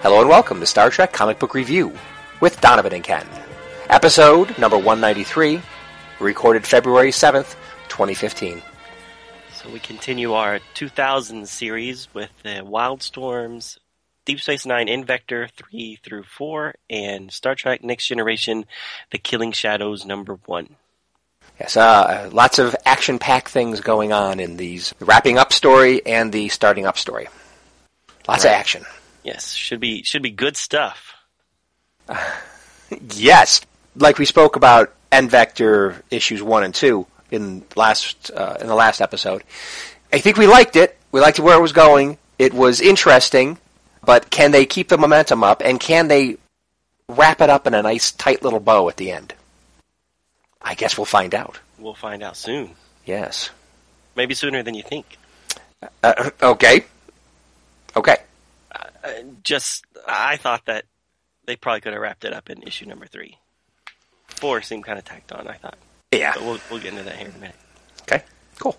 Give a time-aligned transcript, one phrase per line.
[0.00, 1.92] Hello and welcome to Star Trek Comic Book Review
[2.40, 3.26] with Donovan and Ken.
[3.88, 5.60] Episode number 193,
[6.20, 7.54] recorded February 7th,
[7.88, 8.62] 2015.
[9.52, 13.78] So we continue our 2000 series with the Wildstorms,
[14.24, 18.66] Deep Space Nine N Vector 3 through 4, and Star Trek Next Generation,
[19.10, 20.76] The Killing Shadows number 1.
[21.58, 26.48] Yes, uh, lots of action-packed things going on in these wrapping up story and the
[26.50, 27.26] starting up story.
[28.28, 28.52] Lots Right.
[28.52, 28.84] of action.
[29.28, 31.14] Yes, should be should be good stuff.
[33.12, 33.60] Yes,
[33.96, 38.74] like we spoke about N Vector issues one and two in last uh, in the
[38.74, 39.44] last episode.
[40.10, 40.96] I think we liked it.
[41.12, 42.16] We liked where it was going.
[42.38, 43.58] It was interesting,
[44.02, 46.38] but can they keep the momentum up and can they
[47.10, 49.34] wrap it up in a nice tight little bow at the end?
[50.62, 51.60] I guess we'll find out.
[51.78, 52.70] We'll find out soon.
[53.04, 53.50] Yes.
[54.16, 55.18] Maybe sooner than you think.
[56.02, 56.86] Uh, okay.
[57.94, 58.16] Okay.
[59.42, 60.84] Just I thought that
[61.46, 63.36] they probably could have wrapped it up in issue number 3.
[64.28, 65.78] 4 seemed kind of tacked on, I thought.
[66.12, 66.32] Yeah.
[66.34, 67.56] But we'll we'll get into that here in a minute.
[68.02, 68.22] Okay.
[68.58, 68.76] Cool.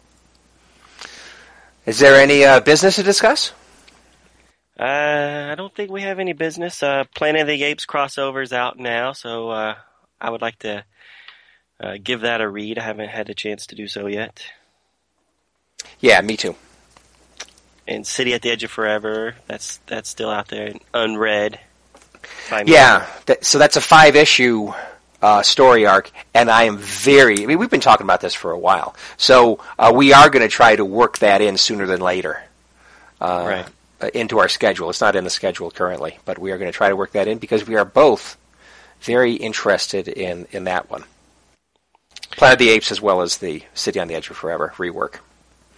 [1.86, 3.52] Is there any uh, business to discuss?
[4.80, 6.82] Uh, I don't think we have any business.
[6.82, 9.76] Uh, Planet of the Apes crossover's out now, so uh,
[10.22, 10.86] I would like to
[11.82, 12.80] uh, give that a read.
[12.80, 14.44] I haven't had a chance to do so yet.
[16.00, 16.56] Yeah, me too.
[17.90, 21.60] And City at the Edge of Forever, that's that's still out there, unread.
[22.68, 24.72] Yeah, that, so that's a five issue
[25.24, 27.42] uh, story arc, and I am very.
[27.44, 30.44] I mean, we've been talking about this for a while, so uh, we are going
[30.44, 32.44] to try to work that in sooner than later.
[33.20, 33.66] Uh, Right.
[34.02, 34.90] uh, Into our schedule.
[34.92, 37.28] It's not in the schedule currently, but we are going to try to work that
[37.28, 38.38] in because we are both
[39.02, 41.04] very interested in, in that one.
[42.38, 45.16] Planet of the Apes as well as the City on the Edge of Forever rework.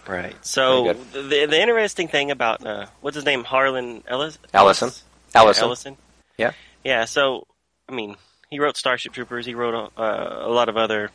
[0.06, 0.34] Right.
[0.44, 4.38] So the the interesting thing about uh, what's his name, Harlan Ellis?
[4.52, 4.90] Ellison.
[5.34, 5.64] Yeah, Ellison.
[5.64, 5.96] Ellison.
[6.36, 6.52] Yeah.
[6.84, 7.04] Yeah.
[7.04, 7.46] So
[7.88, 8.16] I mean,
[8.50, 9.46] he wrote Starship Troopers.
[9.46, 11.10] He wrote uh, a lot of other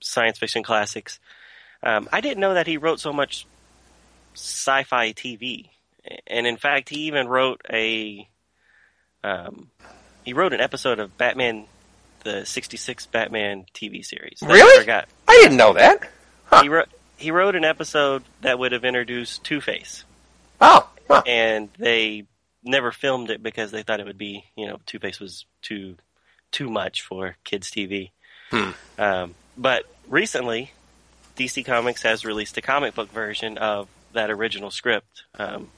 [0.00, 1.18] science fiction classics.
[1.82, 3.46] Um, I didn't know that he wrote so much
[4.34, 5.68] sci-fi TV,
[6.26, 8.26] and in fact, he even wrote a
[9.22, 9.70] um,
[10.24, 11.66] he wrote an episode of Batman,
[12.24, 14.42] the '66 Batman TV series.
[14.42, 14.80] I Really?
[14.80, 15.08] forgot.
[15.28, 16.08] I didn't know that.
[16.46, 16.62] Huh.
[16.62, 20.04] He wrote he wrote an episode that would have introduced Two Face,
[20.60, 21.22] Oh, huh.
[21.26, 22.24] and they
[22.62, 25.96] never filmed it because they thought it would be you know Two Face was too
[26.52, 28.10] too much for kids TV.
[28.50, 28.70] Hmm.
[28.98, 30.72] Um, but recently,
[31.36, 35.24] DC Comics has released a comic book version of that original script.
[35.38, 35.68] Um,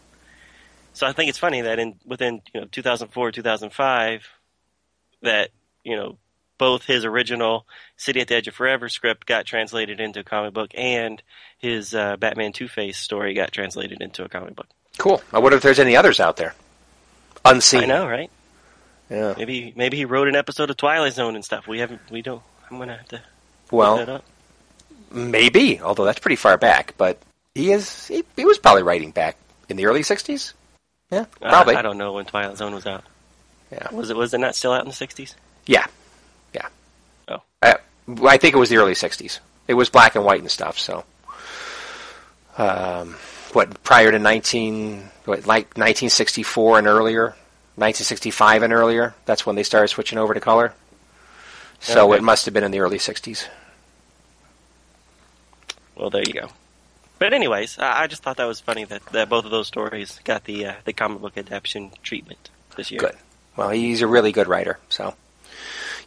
[0.93, 4.27] so I think it's funny that in within you know 2004 2005
[5.23, 5.51] that
[5.85, 6.17] you know
[6.59, 7.65] both his original
[7.97, 11.23] City at the Edge of Forever script got translated into a comic book and
[11.59, 14.67] his uh, Batman Two Face story got translated into a comic book.
[14.99, 15.23] cool.
[15.33, 16.55] I wonder if there's any others out there.
[17.45, 17.85] Unseen.
[17.85, 18.31] I know, right?
[19.11, 19.35] Yeah.
[19.39, 21.67] Maybe maybe he wrote an episode of Twilight Zone and stuff.
[21.67, 22.43] We haven't we don't.
[22.71, 23.23] I'm gonna have to
[23.71, 24.25] Well, that up.
[25.11, 26.95] maybe, although that's pretty far back.
[26.99, 27.19] But
[27.55, 29.37] he is he, he was probably writing back
[29.69, 30.53] in the early '60s.
[31.11, 31.75] Yeah, Uh, probably.
[31.77, 33.05] I don't know when Twilight Zone was out.
[33.73, 33.89] Yeah.
[33.93, 35.35] Was it was it not still out in the 60s?
[35.67, 35.87] yeah, yeah.
[37.63, 37.77] I,
[38.25, 39.39] I think it was the early '60s.
[39.67, 40.79] It was black and white and stuff.
[40.79, 41.05] So,
[42.57, 43.15] um,
[43.53, 47.25] what prior to 19 what, like 1964 and earlier,
[47.77, 49.15] 1965 and earlier.
[49.27, 50.73] That's when they started switching over to color.
[51.81, 52.19] So Okay.
[52.19, 53.47] it must have been in the early '60s.
[55.97, 56.49] Well, there you go.
[57.19, 60.21] But anyways, I, I just thought that was funny that, that both of those stories
[60.25, 63.01] got the uh, the comic book adaptation treatment this year.
[63.01, 63.17] Good.
[63.57, 64.79] Well, he's a really good writer.
[64.89, 65.15] So,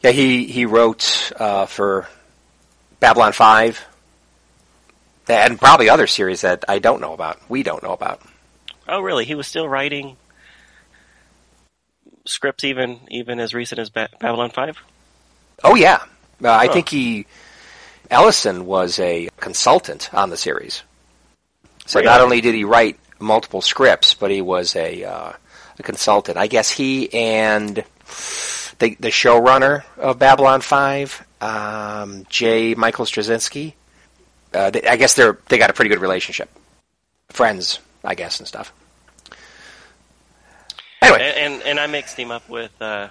[0.03, 2.07] yeah, he he wrote uh, for
[2.99, 3.85] Babylon Five,
[5.27, 7.39] and probably other series that I don't know about.
[7.49, 8.21] We don't know about.
[8.87, 9.25] Oh, really?
[9.25, 10.17] He was still writing
[12.25, 14.77] scripts even even as recent as ba- Babylon Five.
[15.63, 16.03] Oh yeah,
[16.43, 17.25] uh, I think he
[18.09, 20.83] Ellison was a consultant on the series.
[21.85, 25.33] So not only did he write multiple scripts, but he was a uh,
[25.77, 26.37] a consultant.
[26.37, 27.83] I guess he and
[28.81, 32.75] the the showrunner of Babylon Five, um, J.
[32.75, 33.73] Michael Straczynski.
[34.53, 36.49] Uh, they, I guess they're they got a pretty good relationship,
[37.29, 38.73] friends, I guess, and stuff.
[41.01, 43.07] Anyway, And, and and I mixed him up with uh,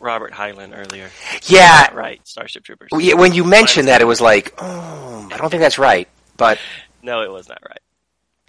[0.00, 1.10] Robert Heinlein earlier.
[1.44, 1.92] Yeah.
[1.92, 2.90] Right, Starship Troopers.
[2.96, 6.08] Yeah, When you mentioned that, it was like, oh, I don't think that's right.
[6.36, 6.58] But
[7.02, 7.80] No, it was not right.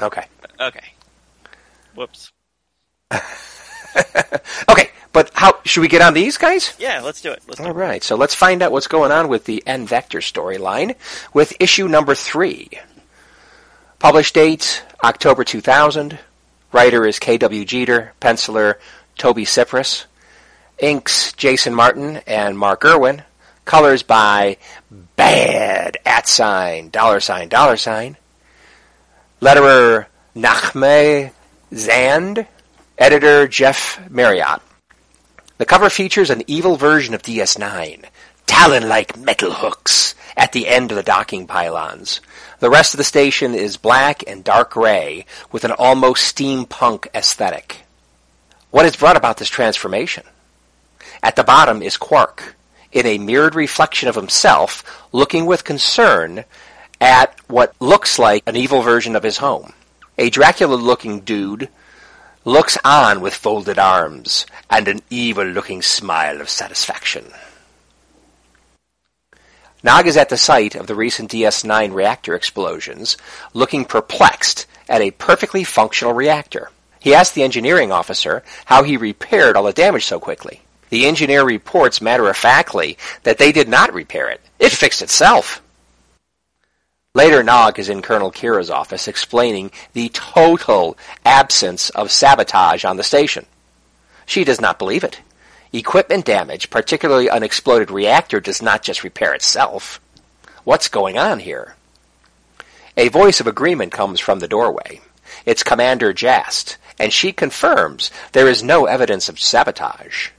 [0.02, 0.26] okay,
[0.60, 0.86] Okay.
[1.96, 2.32] Whoops.
[4.70, 4.92] okay.
[5.18, 6.76] But how should we get on these guys?
[6.78, 7.42] Yeah, let's do it.
[7.48, 8.04] Let's do All it.
[8.04, 10.96] so let's find out what's going on with the N Vector storyline
[11.34, 12.70] with issue number three.
[13.98, 16.20] Published date October 2000.
[16.72, 17.66] Writer is K.W.
[17.66, 18.14] Jeter.
[18.22, 18.76] Penciler
[19.18, 20.06] Toby Cypress.
[20.78, 23.24] Inks Jason Martin and Mark Irwin.
[23.66, 24.58] Colors by
[25.16, 28.18] Bad at sign dollar sign dollar sign.
[29.42, 30.06] Letterer
[30.36, 31.32] Nachme
[31.74, 32.46] Zand.
[33.00, 34.62] Editor Jeff Mariotte.
[35.58, 38.06] The cover features an evil version of DS9,
[38.46, 42.22] talon-like metal hooks at the end of the docking pylons.
[42.60, 47.86] The rest of the station is black and dark gray with an almost steampunk aesthetic.
[48.70, 50.24] What has brought about this transformation?
[51.24, 52.56] At the bottom is Quark,
[52.92, 56.46] in a mirrored reflection of himself, looking with concern
[57.02, 59.74] at what looks like an evil version of his home.
[60.20, 61.70] A Dracula-looking dude
[62.48, 67.26] looks on with folded arms and an evil-looking smile of satisfaction.
[69.84, 73.18] Nog is at the site of the recent DS9 reactor explosions,
[73.54, 76.72] looking perplexed at a perfectly functional reactor.
[77.02, 80.62] He asks the engineering officer how he repaired all the damage so quickly.
[80.90, 84.40] The engineer reports matter-of-factly that they did not repair it.
[84.58, 85.62] It fixed itself.
[87.18, 93.04] Later, Nog is in Colonel Kira's office explaining the total absence of sabotage on the
[93.04, 93.48] station.
[94.28, 95.20] She does not believe it.
[95.74, 100.00] Equipment damage, particularly an exploded reactor, does not just repair itself.
[100.64, 101.76] What's going on here?
[102.96, 105.02] A voice of agreement comes from the doorway.
[105.44, 110.30] It's Commander Jast, and she confirms there is no evidence of sabotage.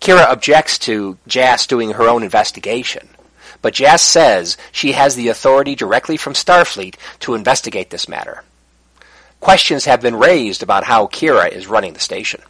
[0.00, 3.10] Kira objects to Jast doing her own investigation,
[3.62, 8.44] but Jast says she has the authority directly from Starfleet to investigate this matter.
[9.40, 12.40] Questions have been raised about how Kira is running the station.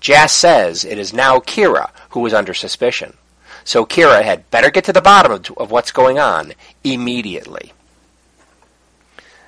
[0.00, 3.16] Jast says it is now Kira who is under suspicion,
[3.64, 6.52] so Kira had better get to the bottom of, of what's going on
[6.84, 7.72] immediately.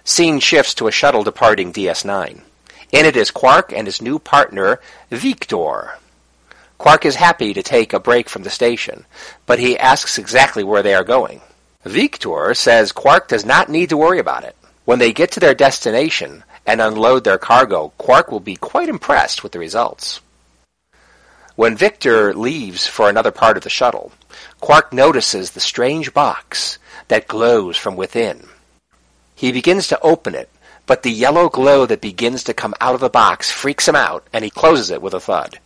[0.05, 2.41] Scene shifts to a shuttle departing DS9.
[2.91, 5.99] In it is Quark and his new partner, Victor.
[6.83, 9.07] Quark is happy to take a break from the station,
[9.47, 11.41] but he asks exactly where they are going.
[11.85, 14.57] Victor says Quark does not need to worry about it.
[14.85, 19.45] When they get to their destination and unload their cargo, Quark will be quite impressed
[19.45, 20.23] with the results.
[21.55, 24.11] When Victor leaves for another part of the shuttle,
[24.59, 28.49] Quark notices the strange box that glows from within.
[29.37, 30.51] He begins to open it,
[30.87, 34.27] but the yellow glow that begins to come out of the box freaks him out,
[34.33, 35.61] and he closes it with a thud.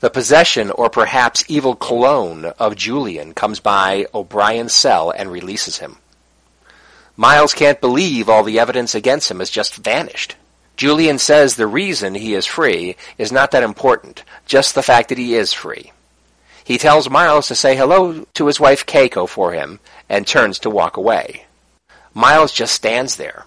[0.00, 5.96] The possession, or perhaps evil cologne, of Julian comes by O'Brien's cell and releases him.
[7.16, 10.36] Miles can't believe all the evidence against him has just vanished.
[10.76, 15.18] Julian says the reason he is free is not that important, just the fact that
[15.18, 15.90] he is free.
[16.62, 20.70] He tells Miles to say hello to his wife Keiko for him and turns to
[20.70, 21.46] walk away.
[22.14, 23.46] Miles just stands there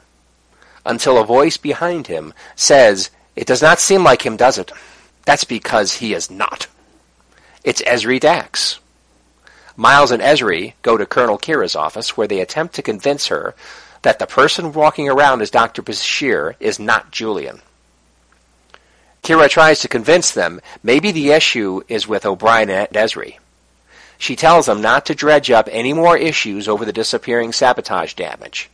[0.85, 4.73] until a voice behind him says, It does not seem like him, does it?
[5.25, 6.67] That's because he is not.
[7.63, 8.79] It's Ezri Dax.
[9.75, 13.55] Miles and Ezri go to Colonel Kira's office where they attempt to convince her
[14.01, 15.81] that the person walking around as Dr.
[15.81, 17.61] Bashir is not Julian.
[19.23, 23.37] Kira tries to convince them maybe the issue is with O'Brien and Ezri.
[24.17, 28.69] She tells them not to dredge up any more issues over the disappearing sabotage damage.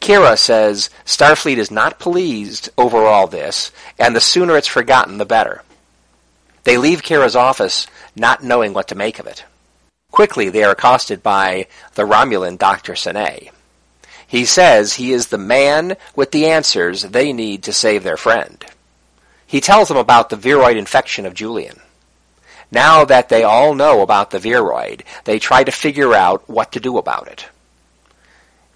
[0.00, 5.24] Kira says Starfleet is not pleased over all this, and the sooner it's forgotten, the
[5.24, 5.62] better.
[6.66, 9.44] They leave Kira's office not knowing what to make of it.
[10.10, 12.96] Quickly, they are accosted by the Romulan Dr.
[12.96, 13.50] Sine.
[14.26, 18.66] He says he is the man with the answers they need to save their friend.
[19.46, 21.78] He tells them about the viroid infection of Julian.
[22.72, 26.80] Now that they all know about the viroid, they try to figure out what to
[26.80, 27.46] do about it.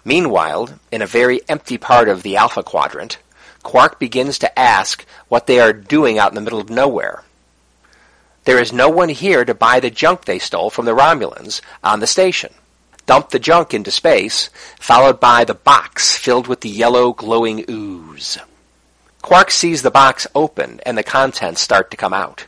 [0.05, 3.17] Meanwhile, in a very empty part of the Alpha Quadrant,
[3.63, 7.25] Quark begins to ask what they are doing out in the middle of nowhere.
[8.45, 11.99] There is no one here to buy the junk they stole from the Romulans on
[11.99, 12.53] the station.
[13.05, 18.37] Dump the junk into space, followed by the box filled with the yellow glowing ooze.
[19.21, 22.47] Quark sees the box open and the contents start to come out.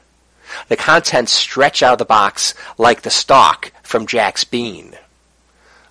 [0.67, 4.95] The contents stretch out of the box like the stalk from Jack's bean.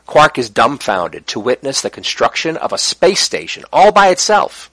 [0.07, 4.71] Quark is dumbfounded to witness the construction of a space station all by itself.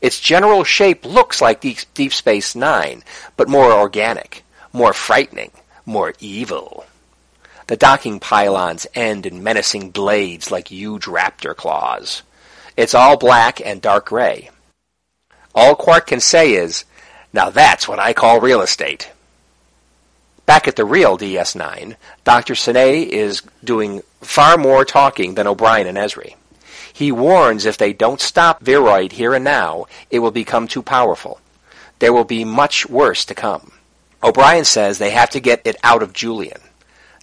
[0.00, 3.04] Its general shape looks like Deep, Space Nine,
[3.36, 5.50] but more organic, more frightening,
[5.86, 6.84] more evil.
[7.66, 12.22] The docking pylons end in menacing blades like huge raptor claws.
[12.76, 14.50] It's all black and dark gray.
[15.54, 16.84] All Quark can say is,
[17.32, 19.10] now that's what I call real estate.
[20.46, 22.54] Back at the real DS9, Dr.
[22.54, 26.34] Senay is doing far more talking than O'Brien and Ezri.
[26.92, 31.40] He warns if they don't stop Viroid here and now, it will become too powerful.
[32.00, 33.72] There will be much worse to come.
[34.22, 36.60] O'Brien says they have to get it out of Julian.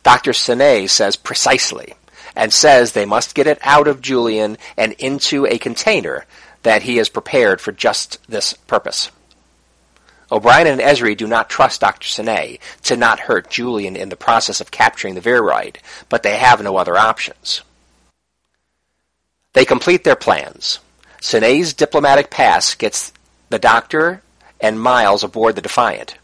[0.04, 0.32] Dr.
[0.32, 1.96] Senay says precisely,
[2.36, 6.26] and says they must get it out of Julian and into a container
[6.64, 9.12] that he has prepared for just this purpose.
[10.32, 12.08] O'Brien and Ezri do not trust Dr.
[12.08, 15.78] Senay to not hurt Julian in the process of capturing the Viroid,
[16.08, 17.62] but they have no other options.
[19.54, 20.80] They complete their plans.
[21.20, 23.12] Senay's diplomatic pass gets
[23.50, 24.22] the doctor
[24.62, 26.16] and Miles aboard the Defiant.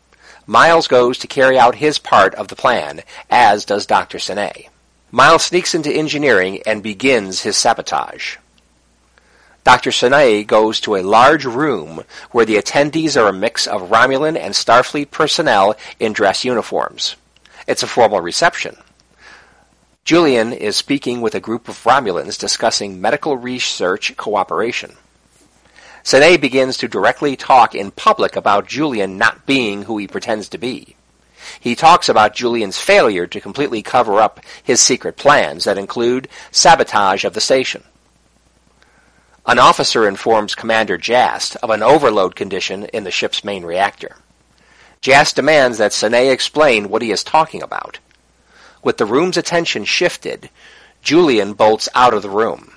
[0.47, 4.19] Miles goes to carry out his part of the plan, as does Dr.
[4.19, 4.69] Senay.
[5.11, 8.37] Miles sneaks into engineering and begins his sabotage.
[9.63, 9.89] Dr.
[9.89, 14.53] Senay goes to a large room where the attendees are a mix of Romulan and
[14.53, 17.15] Starfleet personnel in dress uniforms.
[17.67, 18.77] It's a formal reception.
[20.03, 24.95] Julian is speaking with a group of Romulans discussing medical research cooperation.
[26.05, 30.59] Senay begins to directly talk in public about Julian not being who he pretends to
[30.59, 30.95] be.
[31.59, 37.25] He talks about Julian's failure to completely cover up his secret plans that include sabotage
[37.25, 37.83] of the station.
[39.47, 44.15] An officer informs Commander Jast of an overload condition in the ship's main reactor.
[45.01, 47.97] Jast demands that Senay explain what he is talking about.
[48.83, 50.51] With the room's attention shifted,
[51.01, 52.75] Julian bolts out of the room.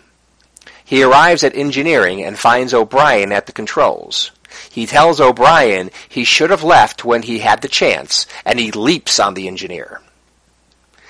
[0.88, 4.30] He arrives at engineering and finds O'Brien at the controls.
[4.70, 9.20] He tells O'Brien he should have left when he had the chance, and he leaps
[9.20, 10.00] on the engineer.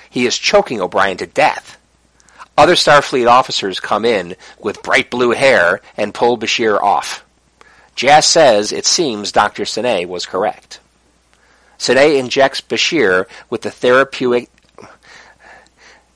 [0.09, 1.77] He is choking O'Brien to death.
[2.57, 7.23] Other Starfleet officers come in with bright blue hair and pull Bashir off.
[7.95, 9.63] Jast says it seems Dr.
[9.63, 10.81] Senay was correct.
[11.77, 14.49] Senay injects Bashir with the therapeutic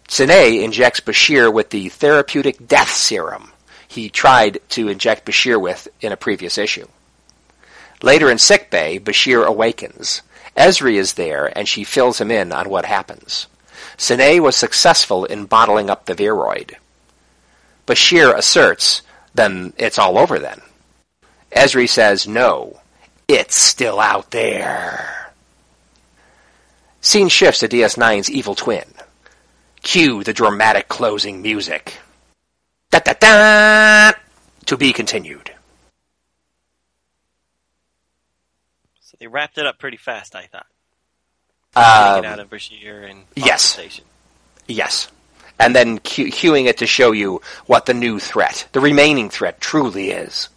[0.10, 3.53] Senay injects Bashir with the therapeutic death serum
[3.94, 6.88] he tried to inject Bashir with in a previous issue.
[8.02, 10.24] Later in sickbay, Bashir awakens.
[10.58, 13.48] Ezri is there, and she fills him in on what happens.
[13.98, 16.74] Senay was successful in bottling up the Viroid.
[17.86, 19.04] Bashir asserts,
[19.36, 20.62] then it's all over then.
[21.52, 22.80] Ezri says, no,
[23.28, 25.32] it's still out there.
[27.02, 28.86] Scene shifts to DS9's evil twin.
[29.84, 32.00] Cue the dramatic closing music.
[32.94, 34.12] Da da da!
[34.68, 35.52] To be continued.
[39.02, 40.68] So they wrapped it up pretty fast, I thought.
[41.76, 43.80] Um, out of Bashir and yes.
[44.68, 45.08] Yes.
[45.60, 49.60] And then cu- cueing it to show you what the new threat, the remaining threat,
[49.60, 50.50] truly is.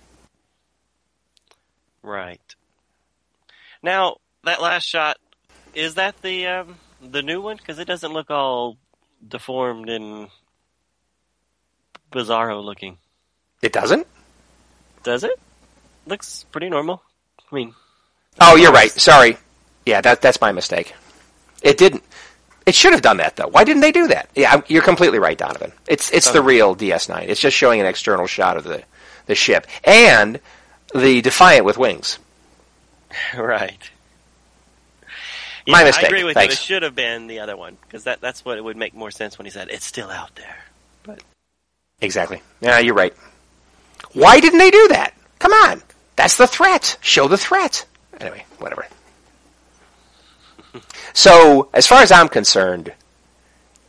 [2.02, 2.54] Right.
[3.82, 5.16] Now that last shot
[5.74, 7.56] is that the um, the new one?
[7.56, 8.76] Because it doesn't look all
[9.26, 10.28] deformed and
[12.16, 12.98] bizarro looking.
[13.62, 14.06] It doesn't?
[15.02, 15.38] Does it?
[16.06, 17.02] Looks pretty normal.
[17.50, 17.74] I mean,
[18.40, 18.90] Oh, you're right.
[18.90, 19.36] Sorry.
[19.86, 20.94] Yeah, that, that's my mistake.
[21.62, 22.02] It didn't.
[22.66, 23.46] It should have done that, though.
[23.48, 24.28] Why didn't they do that?
[24.34, 25.72] Yeah, you're completely right, Donovan.
[25.86, 27.28] It's it's the real DS9.
[27.28, 28.82] It's just showing an external shot of the,
[29.26, 29.66] the ship.
[29.84, 30.40] And
[30.94, 32.18] the Defiant with wings.
[33.36, 33.90] right.
[35.68, 36.04] My mistake.
[36.04, 36.54] I agree with Thanks.
[36.54, 36.74] you.
[36.74, 39.10] It should have been the other one because that that's what it would make more
[39.10, 40.56] sense when he said it's still out there.
[41.04, 41.22] But
[42.00, 42.42] Exactly.
[42.60, 43.14] Yeah, you're right.
[44.12, 45.14] Why didn't they do that?
[45.38, 45.82] Come on.
[46.16, 46.96] That's the threat.
[47.00, 47.86] Show the threat.
[48.20, 48.86] Anyway, whatever.
[51.12, 52.92] So, as far as I'm concerned,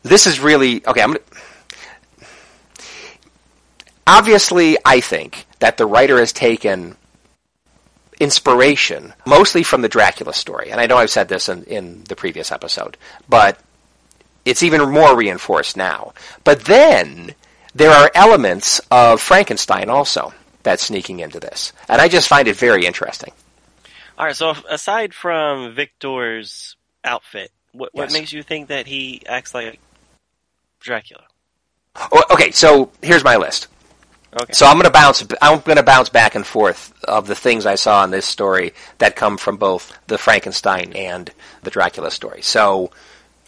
[0.04, 1.02] this is really okay.
[1.02, 1.18] I'm
[4.06, 6.96] obviously, I think that the writer has taken
[8.20, 12.16] inspiration mostly from the Dracula story, and I know I've said this in, in the
[12.16, 12.98] previous episode,
[13.28, 13.60] but
[14.46, 16.14] it's even more reinforced now.
[16.46, 17.36] But then
[17.78, 22.56] there are elements of Frankenstein also that's sneaking into this, and I just find it
[22.56, 23.32] very interesting.
[24.18, 24.36] all right.
[24.36, 28.14] So aside from Victor's outfit, what what Yes.
[28.14, 29.80] makes you think that he acts like
[30.80, 31.24] Dracula?
[32.12, 33.68] O- Okay, so here's my list.
[34.42, 34.54] Okay.
[34.54, 35.26] So I'm going to bounce.
[35.42, 38.74] I'm going to bounce back and forth of the things I saw in this story
[39.00, 41.32] that come from both the Frankenstein and
[41.64, 42.42] the Dracula story.
[42.42, 42.92] So,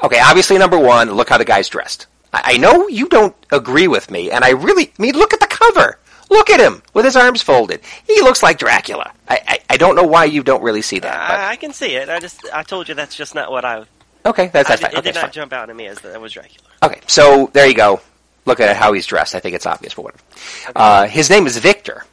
[0.01, 2.07] okay, obviously number one, look how the guy's dressed.
[2.33, 5.39] I, I know you don't agree with me, and I really I mean look at
[5.39, 5.99] the cover.
[6.31, 7.81] Look at him with his arms folded.
[8.05, 9.11] He looks like Dracula.
[9.27, 11.27] I, I, I don't know why you don't really see that.
[11.27, 12.07] but- I, I can see it.
[12.07, 13.83] I just I told you that's just not what I.
[14.25, 14.91] okay, that's, that's I fine.
[14.91, 15.31] it Okay, did not fine.
[15.31, 16.67] jump out at me as that was Dracula.
[16.83, 17.99] Okay, so there you go.
[18.45, 19.33] Look at how he's dressed.
[19.35, 20.23] I think it's obvious, but whatever.
[20.75, 22.05] Uh, his name is Victor.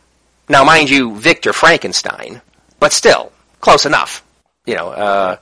[0.49, 2.41] Now, mind you, Victor Frankenstein,
[2.81, 4.23] but still close enough.
[4.65, 5.37] You know, uh,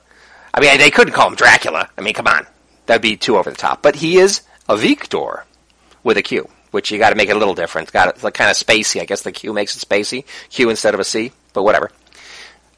[0.53, 1.89] I mean, they couldn't call him Dracula.
[1.97, 2.45] I mean, come on,
[2.87, 3.81] that'd be too over the top.
[3.81, 5.45] But he is a Victor
[6.03, 7.91] with a Q, which you got to make it a little different.
[7.91, 9.01] Got it, like kind of spacey.
[9.01, 10.25] I guess the Q makes it spacey.
[10.49, 11.91] Q instead of a C, but whatever.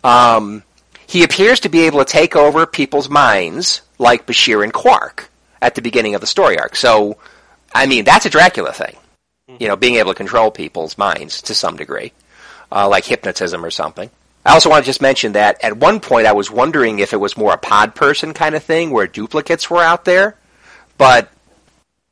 [0.03, 0.63] Um,
[1.07, 5.29] he appears to be able to take over people's minds like Bashir and Quark
[5.61, 6.75] at the beginning of the story arc.
[6.75, 7.17] So,
[7.73, 8.95] I mean, that's a Dracula thing.
[9.59, 12.11] You know, being able to control people's minds to some degree,
[12.69, 14.09] uh, like hypnotism or something.
[14.45, 17.17] I also want to just mention that at one point I was wondering if it
[17.17, 20.37] was more a pod person kind of thing where duplicates were out there,
[20.97, 21.29] but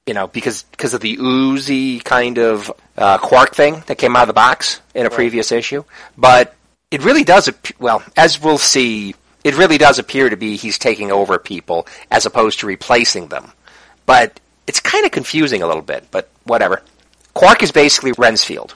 [0.06, 4.24] you know, because because of the oozy kind of uh, quark thing that came out
[4.24, 5.84] of the box in a previous issue.
[6.18, 6.54] But
[6.92, 10.78] it really does, ap- well, as we'll see, it really does appear to be he's
[10.78, 13.52] taking over people as opposed to replacing them.
[14.06, 16.82] But it's kind of confusing a little bit, but whatever.
[17.34, 18.76] Quark is basically Renfield.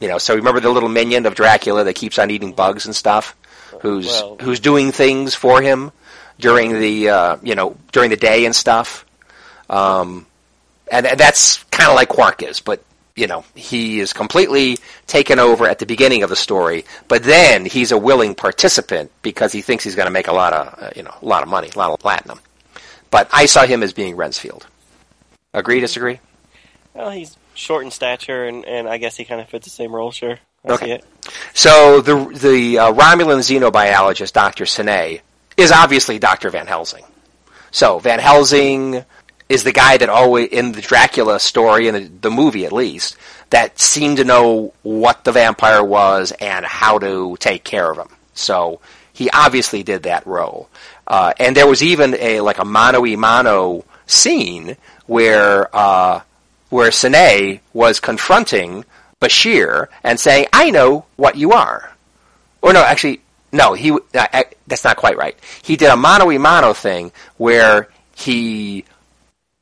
[0.00, 2.94] You know, so remember the little minion of Dracula that keeps on eating bugs and
[2.94, 3.34] stuff,
[3.80, 5.92] who's Well- who's doing things for him
[6.38, 9.04] during the uh, you know during the day and stuff.
[9.70, 10.26] Um,
[10.90, 12.82] and that's kind of like Quark is, but
[13.16, 17.64] you know he is completely taken over at the beginning of the story, but then
[17.64, 20.90] he's a willing participant because he thinks he's going to make a lot of uh,
[20.96, 22.40] you know a lot of money, a lot of platinum.
[23.10, 24.66] But I saw him as being Renfield.
[25.54, 25.80] Agree?
[25.80, 26.20] Disagree?
[26.94, 29.94] Well, he's short in stature, and, and I guess he kind of fits the same
[29.94, 30.10] role.
[30.10, 31.00] Sure, I Okay.
[31.54, 34.66] So the the uh, Romulan xenobiologist Dr.
[34.66, 35.20] Sine
[35.56, 36.50] is obviously Dr.
[36.50, 37.04] Van Helsing.
[37.70, 39.04] So Van Helsing
[39.48, 43.16] is the guy that always in the Dracula story in the, the movie at least
[43.50, 48.08] that seemed to know what the vampire was and how to take care of him.
[48.34, 48.80] So
[49.12, 50.68] he obviously did that role.
[51.06, 56.20] Uh, and there was even a like a mano a mano scene where uh,
[56.68, 58.84] where Sine was confronting
[59.20, 61.90] Bashir and saying, "I know what you are."
[62.60, 63.72] Or no, actually, no.
[63.72, 65.36] He uh, uh, that's not quite right.
[65.62, 68.84] He did a mano a mano thing where he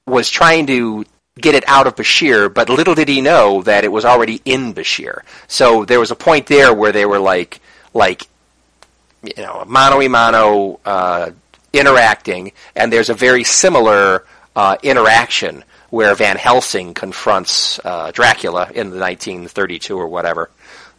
[0.07, 1.05] was trying to
[1.39, 4.73] get it out of Bashir, but little did he know that it was already in
[4.73, 5.21] Bashir.
[5.49, 7.61] So there was a point there where they were like,
[7.93, 8.27] like,
[9.23, 11.31] you know, mano a mano uh,
[11.73, 18.91] interacting, and there's a very similar uh, interaction where Van Helsing confronts uh, Dracula in
[18.91, 20.51] the 1932 or whatever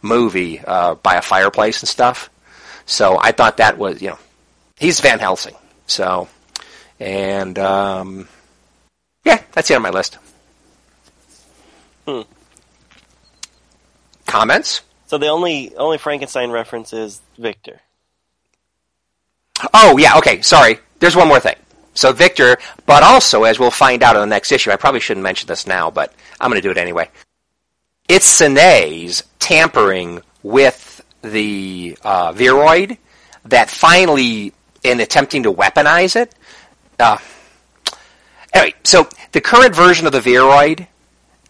[0.02, 2.30] movie uh, by a fireplace and stuff.
[2.86, 4.18] So I thought that was, you know,
[4.78, 5.54] he's Van Helsing.
[5.86, 6.28] So,
[7.00, 8.28] and um,
[9.28, 10.18] yeah, that's it on my list.
[12.06, 12.22] Hmm.
[14.26, 14.80] Comments?
[15.06, 17.80] So the only only Frankenstein reference is Victor.
[19.74, 20.78] Oh, yeah, okay, sorry.
[21.00, 21.56] There's one more thing.
[21.94, 25.24] So Victor, but also, as we'll find out in the next issue, I probably shouldn't
[25.24, 27.10] mention this now, but I'm going to do it anyway.
[28.08, 32.98] It's Sine's tampering with the uh, Viroid
[33.46, 36.34] that finally, in attempting to weaponize it,
[37.00, 37.18] uh,
[38.52, 40.86] anyway, so the current version of the Viroid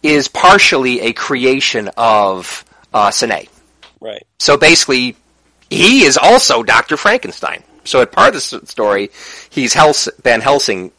[0.01, 3.47] is partially a creation of uh, Sine.
[3.99, 4.25] Right.
[4.39, 5.15] So basically,
[5.69, 6.97] he is also Dr.
[6.97, 7.63] Frankenstein.
[7.83, 9.09] So at part of the story,
[9.49, 10.91] he's Hels- Van Helsing.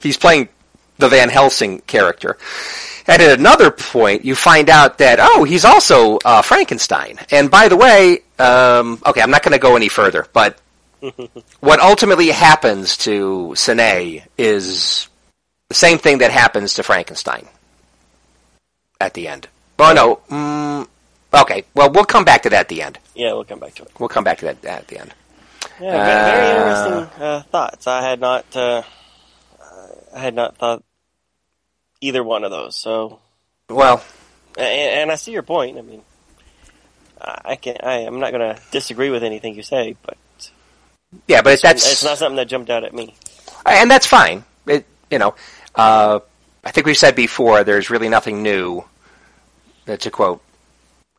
[0.00, 0.48] He's playing
[0.98, 2.38] the Van Helsing character.
[3.06, 7.18] And at another point, you find out that, oh, he's also uh, Frankenstein.
[7.30, 10.58] And by the way, um, okay, I'm not going to go any further, but
[11.60, 15.08] what ultimately happens to Sine is
[15.68, 17.46] the same thing that happens to Frankenstein
[19.00, 19.48] at the end.
[19.78, 20.20] Oh, no.
[20.34, 20.88] Mm,
[21.42, 22.98] okay, well, we'll come back to that at the end.
[23.14, 23.90] Yeah, we'll come back to it.
[23.98, 25.14] We'll come back to that at the end.
[25.80, 26.58] Yeah, ve- very Uh,
[27.00, 27.86] interesting uh, thoughts.
[27.86, 28.82] I had not, uh,
[30.14, 30.84] I had not thought
[32.00, 32.76] either one of those.
[32.76, 33.18] So,
[33.68, 34.04] Well,
[34.56, 34.66] and,
[35.00, 35.78] and I see your point.
[35.78, 36.02] I mean,
[37.20, 40.16] I I can, I, I'm not going to disagree with anything you say, but
[41.28, 43.14] yeah, but that's it's not something that jumped out at me.
[43.66, 44.44] and that's fine.
[44.66, 45.34] It, you know,
[45.74, 46.20] uh,
[46.64, 47.64] I think we've said before.
[47.64, 48.84] There's really nothing new.
[49.88, 50.42] uh, To quote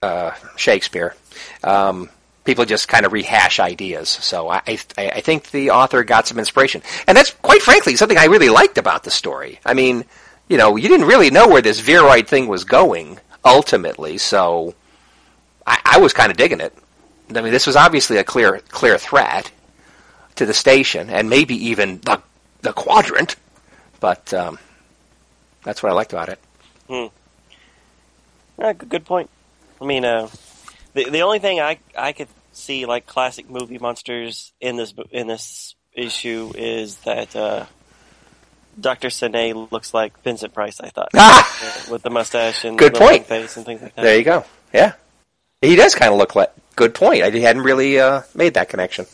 [0.01, 1.15] uh, Shakespeare,
[1.63, 2.10] um,
[2.43, 4.10] people just kind of rehash ideas.
[4.10, 8.17] So I, I, I think the author got some inspiration, and that's quite frankly something
[8.17, 9.60] I really liked about the story.
[9.65, 10.05] I mean,
[10.47, 14.75] you know, you didn't really know where this Viroid thing was going ultimately, so
[15.65, 16.73] I, I was kind of digging it.
[17.36, 19.49] I mean, this was obviously a clear clear threat
[20.35, 22.21] to the station, and maybe even the
[22.61, 23.35] the quadrant.
[23.99, 24.59] But um,
[25.63, 26.39] that's what I liked about it.
[28.57, 29.29] Yeah, good, good point.
[29.81, 30.27] I mean, uh,
[30.93, 35.27] the the only thing I I could see like classic movie monsters in this in
[35.27, 37.65] this issue is that uh,
[38.79, 40.79] Doctor Sine looks like Vincent Price.
[40.79, 41.85] I thought Ah!
[41.91, 43.25] with the mustache and Good the point.
[43.25, 44.01] face and things like that.
[44.01, 44.45] There you go.
[44.73, 44.93] Yeah,
[45.61, 46.51] he does kind of look like.
[46.75, 47.23] Good point.
[47.23, 49.05] I hadn't really uh, made that connection.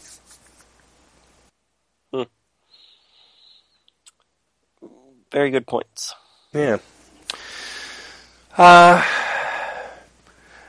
[5.32, 6.13] Very good points.
[6.54, 6.78] Yeah.
[8.58, 9.04] Uh,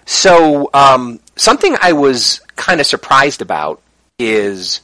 [0.07, 3.83] so um, something I was kind of surprised about
[4.18, 4.81] is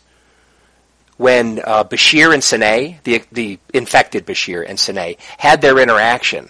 [1.16, 6.48] when uh, Bashir and Sine, the the infected Bashir and Sine, had their interaction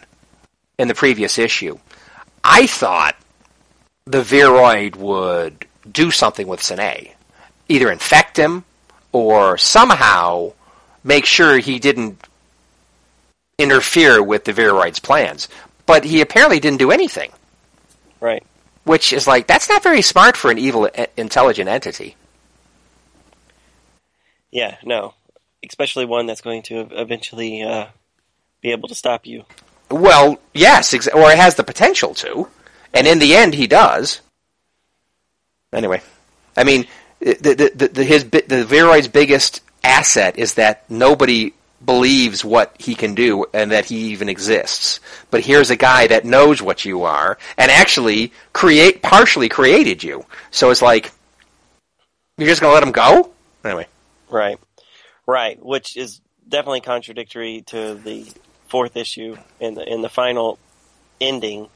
[0.78, 1.78] in the previous issue.
[2.42, 3.16] I thought
[4.06, 7.08] the Viroid would do something with Sine,
[7.68, 8.64] either infect him
[9.12, 10.52] or somehow
[11.04, 12.27] make sure he didn't
[13.58, 15.48] interfere with the Viroid's plans.
[15.86, 17.32] But he apparently didn't do anything,
[18.20, 18.44] Right.
[18.84, 22.16] which is like that's not very smart for an evil, e- intelligent entity.
[24.50, 24.76] Yeah.
[24.84, 25.14] No.
[25.66, 27.86] Especially one that's going to eventually uh,
[28.62, 29.44] be able to stop you.
[29.90, 32.48] Well, yes, ex- or it has the potential to,
[32.94, 34.20] and in the end, he does.
[35.72, 36.00] Anyway,
[36.56, 36.86] I mean,
[37.20, 41.52] the, the, the, the his the Viroid's biggest asset is that nobody
[41.84, 45.00] believes what he can do and that he even exists.
[45.30, 50.24] But here's a guy that knows what you are and actually create partially created you.
[50.50, 51.12] So it's like
[52.36, 53.30] you're just gonna let him go?
[53.64, 53.86] Anyway,
[54.30, 54.58] Right.
[55.26, 55.62] Right.
[55.62, 58.26] Which is definitely contradictory to the
[58.68, 60.58] fourth issue in the in the final
[61.20, 61.68] ending.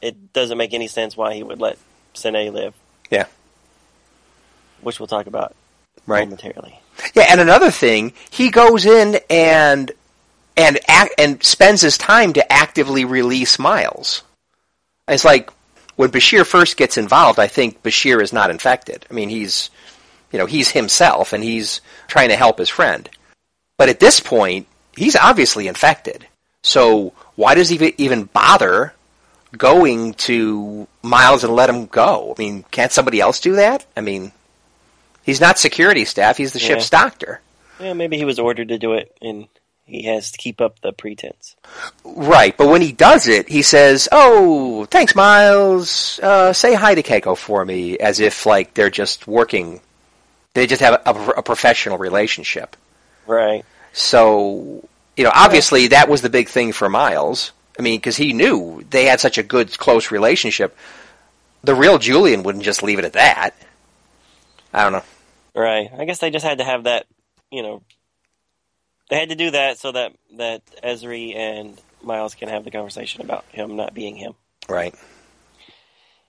[0.00, 1.78] It doesn't make any sense why he would let
[2.14, 2.74] Sine live,
[3.10, 3.26] yeah,
[4.82, 5.54] which we'll talk about
[6.06, 6.24] right.
[6.24, 6.78] momentarily.
[7.14, 9.92] Yeah, and another thing, he goes in and
[10.56, 14.22] and act, and spends his time to actively release Miles.
[15.08, 15.50] It's like
[15.96, 19.06] when Bashir first gets involved, I think Bashir is not infected.
[19.10, 19.70] I mean, he's
[20.32, 23.08] you know he's himself and he's trying to help his friend.
[23.76, 26.26] But at this point, he's obviously infected.
[26.62, 28.94] So why does he even bother
[29.56, 32.34] going to Miles and let him go?
[32.36, 33.84] I mean, can't somebody else do that?
[33.96, 34.32] I mean,
[35.24, 36.68] he's not security staff; he's the Yeah.
[36.68, 37.40] ship's doctor.
[37.80, 39.48] Yeah, maybe he was ordered to do it, and
[39.84, 41.56] he has to keep up the pretense.
[42.04, 46.20] Right, but when he does it, he says, "Oh, thanks, Miles.
[46.22, 49.80] Uh, say hi to Keiko for me," as if like they're just working.
[50.54, 52.76] They just have a, a professional relationship.
[53.26, 53.64] Right.
[53.92, 57.50] So, you know, obviously that was the big thing for Miles.
[57.78, 60.76] I mean, because he knew they had such a good, close relationship.
[61.64, 63.50] The real Julian wouldn't just leave it at that.
[64.72, 65.02] I don't know.
[65.54, 65.90] Right.
[65.96, 67.06] I guess they just had to have that.
[67.50, 67.82] You know,
[69.10, 73.22] they had to do that so that that Ezri and Miles can have the conversation
[73.22, 74.34] about him not being him.
[74.68, 74.94] Right.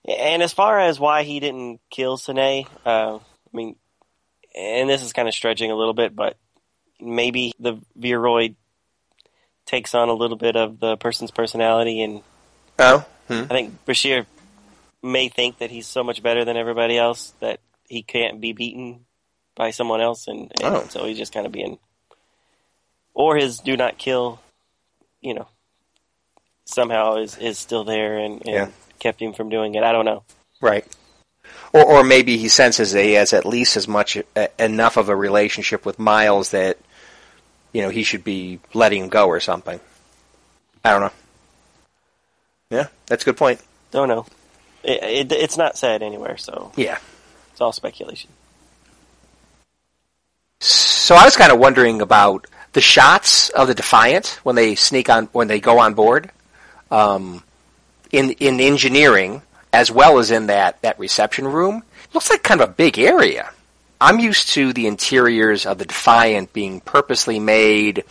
[0.07, 3.19] And as far as why he didn't kill Sine, uh, I
[3.51, 3.75] mean,
[4.55, 6.37] and this is kind of stretching a little bit, but
[7.01, 8.55] maybe the Viroid
[9.65, 12.21] takes on a little bit of the person's personality, and
[12.77, 13.05] Oh.
[13.27, 13.43] Hmm.
[13.43, 14.25] I think Bashir
[15.01, 19.05] may think that he's so much better than everybody else that he can't be beaten
[19.55, 20.85] by someone else, and, and Oh.
[20.89, 21.77] so he's just kind of being,
[23.13, 24.39] or his do not kill,
[25.21, 25.47] you know,
[26.65, 28.67] somehow is is still there and, and Yeah.
[28.99, 29.83] kept him from doing it.
[29.83, 30.23] I don't know.
[30.61, 30.85] Right.
[31.73, 35.09] Or, or maybe he senses that he has at least as much uh, enough of
[35.09, 36.77] a relationship with Miles that
[37.71, 39.79] you know he should be letting him go or something.
[40.83, 41.11] I don't know.
[42.69, 43.61] Yeah, that's a good point.
[43.91, 44.25] Don't know.
[44.83, 46.97] It, it, it's not said anywhere, so Yeah.
[47.51, 48.29] it's all speculation.
[51.05, 55.07] So I was kind of wondering about the shots of the Defiant when they sneak
[55.07, 56.31] on when they go on board.
[56.89, 57.43] Um,
[58.11, 61.83] in in engineering as well as in that that reception room,
[62.15, 63.51] looks like kind of a big area.
[64.01, 68.03] I'm used to the interiors of the Defiant being purposely made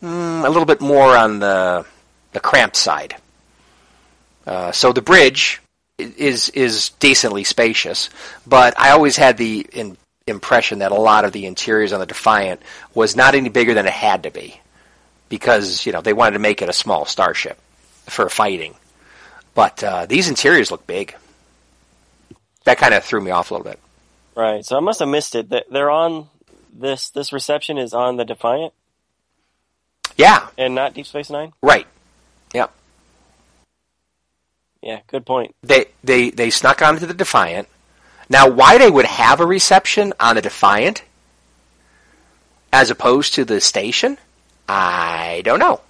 [0.00, 1.86] mm, a little bit more on the
[2.34, 3.16] the cramped side.
[4.46, 5.60] Uh, so the bridge
[5.98, 8.10] is is decently spacious,
[8.46, 9.96] but I always had the in,
[10.28, 12.60] impression that a lot of the interiors on the Defiant
[12.94, 14.60] was not any bigger than it had to be,
[15.28, 17.58] because you know they wanted to make it a small starship
[18.06, 18.74] for fighting.
[19.54, 21.14] But uh, these interiors look big.
[22.64, 23.78] That kind of threw me off a little bit.
[24.34, 24.64] Right.
[24.64, 25.48] So I must have missed it.
[25.48, 26.28] They- They're on
[26.72, 27.10] this.
[27.10, 28.72] This reception is on the Defiant
[30.16, 31.52] Yeah, and not Deep Space Nine.
[31.62, 31.86] right.
[32.54, 32.72] Yep.
[34.82, 35.00] Yeah.
[35.08, 35.54] Good point.
[35.62, 37.68] They they they snuck onto the Defiant.
[38.30, 41.02] Now, why they would have a reception on the Defiant
[42.72, 44.18] as opposed to the station,
[44.68, 45.80] I don't know.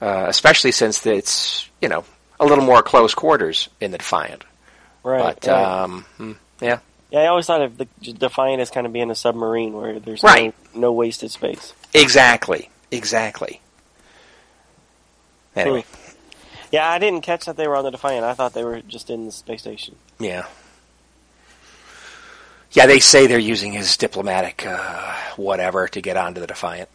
[0.00, 2.04] uh, especially since it's you know
[2.38, 4.44] a little more close quarters in the Defiant.
[5.02, 5.34] Right.
[5.40, 5.82] But right.
[5.82, 9.14] um, hmm, yeah, yeah, I always thought of the Defiant as kind of being a
[9.14, 10.54] submarine where there's Right.
[10.74, 11.72] no, no wasted space.
[11.94, 13.60] exactly, exactly.
[15.56, 15.84] Anyway,
[16.70, 18.24] Yeah, I didn't catch that they were on the Defiant.
[18.24, 19.96] I thought they were just in the space station.
[20.20, 20.46] yeah,
[22.72, 22.86] yeah.
[22.86, 26.88] They say they're using his diplomatic uh, whatever to get onto the Defiant.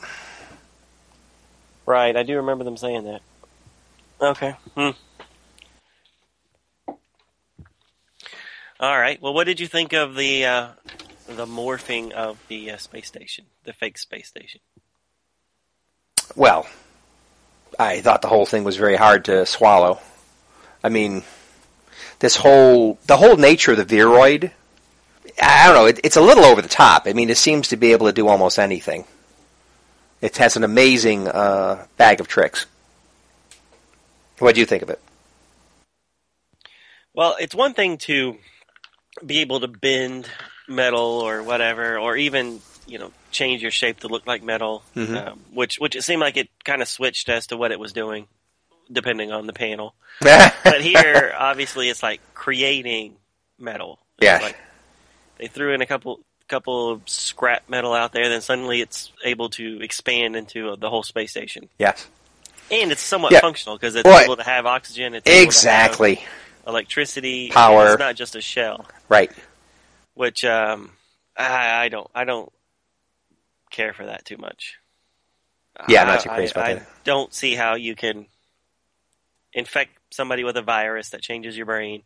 [1.85, 3.21] Right, I do remember them saying that.
[4.21, 4.55] Okay.
[4.75, 4.91] Hmm.
[8.79, 9.21] All right.
[9.21, 10.67] Well, what did you think of the uh,
[11.27, 14.61] the morphing of the uh, space station, the fake space station?
[16.35, 16.67] Well,
[17.79, 19.99] I thought the whole thing was very hard to swallow.
[20.83, 21.23] I mean,
[22.19, 24.51] this whole the whole nature of the Viroid.
[25.41, 25.85] I don't know.
[25.85, 27.03] It, it's a little over the top.
[27.07, 29.05] I mean, it seems to be able to do almost anything.
[30.21, 32.65] It has an amazing uh, bag of tricks.
[34.39, 34.99] What do you think of it?
[37.13, 38.37] Well, it's one thing to
[39.25, 40.27] be able to bend
[40.67, 45.27] metal or whatever, or even you know change your shape to look like metal, Mhm.
[45.27, 47.93] um, which which it seemed like it kind of switched as to what it was
[47.93, 48.27] doing,
[48.91, 49.93] depending on the panel.
[50.21, 53.15] But here, obviously, it's like creating
[53.59, 53.99] metal.
[54.17, 54.39] It's Yeah.
[54.41, 54.57] like
[55.37, 59.49] they threw in a couple couple of scrap metal out there, then suddenly it's able
[59.49, 62.07] to expand into the whole space station, yes,
[62.69, 63.39] and it's somewhat Yeah.
[63.39, 65.15] functional because it's Well, able to have oxygen.
[65.15, 66.23] It's able to have exactly.
[66.67, 67.91] electricity, Power.
[67.93, 68.85] It's not just a shell.
[69.09, 69.31] Right.
[70.15, 70.91] which um,
[71.37, 72.51] I, I don't I don't
[73.71, 74.77] care for that too much.
[75.89, 76.89] Yeah, I'm not too crazy I, about I that.
[77.03, 78.27] don't see how you can
[79.53, 82.03] infect somebody with a virus that changes your brain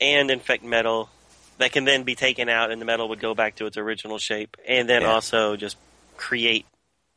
[0.00, 1.08] and infect metal
[1.58, 4.18] that can then be taken out and the metal would go back to its original
[4.18, 5.12] shape and then Yeah.
[5.12, 5.76] also just
[6.16, 6.66] create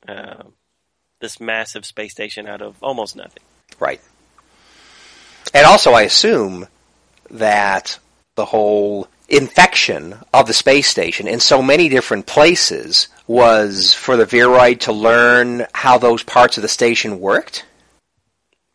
[0.07, 0.43] uh,
[1.19, 3.43] this massive space station out of almost nothing.
[3.79, 4.01] Right.
[5.53, 6.67] And also, I assume
[7.31, 7.99] that
[8.35, 14.25] the whole infection of the space station in so many different places was for the
[14.25, 17.65] Viroid to learn how those parts of the station worked.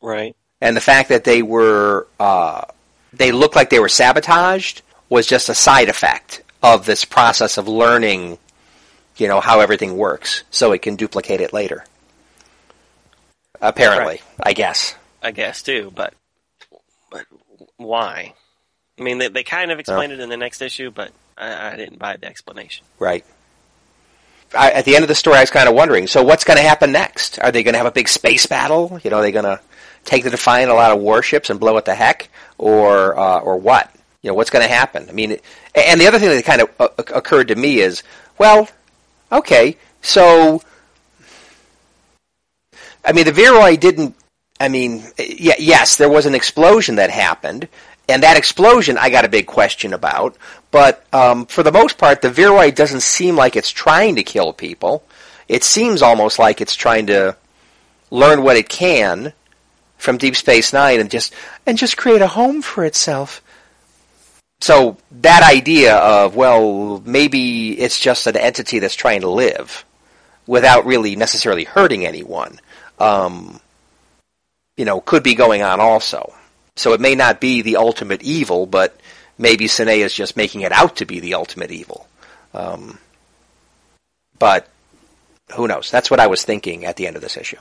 [0.00, 0.36] Right.
[0.60, 2.62] And the fact that they were, uh,
[3.12, 4.82] they looked like they were sabotaged
[5.14, 8.36] was just a side effect of this process of learning,
[9.16, 11.84] you know, how everything works so it can duplicate it later.
[13.60, 14.96] Apparently, I guess.
[15.22, 16.14] I guess too, but
[17.10, 17.26] but
[17.76, 18.34] why?
[18.98, 21.76] I mean, they, they kind of explained it in the next issue, but I, I
[21.76, 22.84] didn't buy the explanation.
[22.98, 23.24] Right.
[24.56, 26.06] I, at the end of the story, I was kind of wondering.
[26.06, 27.38] So, what's going to happen next?
[27.38, 29.00] Are they going to have a big space battle?
[29.02, 29.60] You know, are they going to
[30.04, 33.56] take the Defiant a lot of warships and blow it the heck, or uh, or
[33.56, 33.90] what?
[34.24, 35.06] You know, what's going to happen?
[35.10, 35.36] I mean,
[35.74, 38.02] and the other thing that kind of uh, occurred to me is,
[38.38, 38.66] well,
[39.30, 40.62] okay, so
[43.04, 44.16] I mean, the Viroid didn't.
[44.58, 47.68] I mean, yeah, yes, there was an explosion that happened,
[48.08, 50.36] and that explosion I got a big question about.
[50.70, 54.54] But um, for the most part, the Viroid doesn't seem like it's trying to kill
[54.54, 55.04] people.
[55.48, 57.36] It seems almost like it's trying to
[58.10, 59.34] learn what it can
[59.98, 61.34] from Deep Space Nine and just
[61.66, 63.42] and just create a home for itself.
[64.60, 69.84] So that idea of well, maybe it's just an entity that's trying to live
[70.46, 72.60] without really necessarily hurting anyone,
[72.98, 73.60] um,
[74.76, 76.34] you know, could be going on also.
[76.76, 78.98] So it may not be the ultimate evil, but
[79.38, 82.08] maybe Sine is just making it out to be the ultimate evil.
[82.52, 82.98] Um,
[84.38, 84.68] but
[85.54, 85.90] who knows?
[85.90, 87.58] That's what I was thinking at the end of this issue.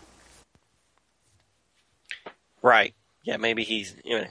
[2.62, 2.94] Right.
[3.24, 4.28] Yeah, maybe he's you know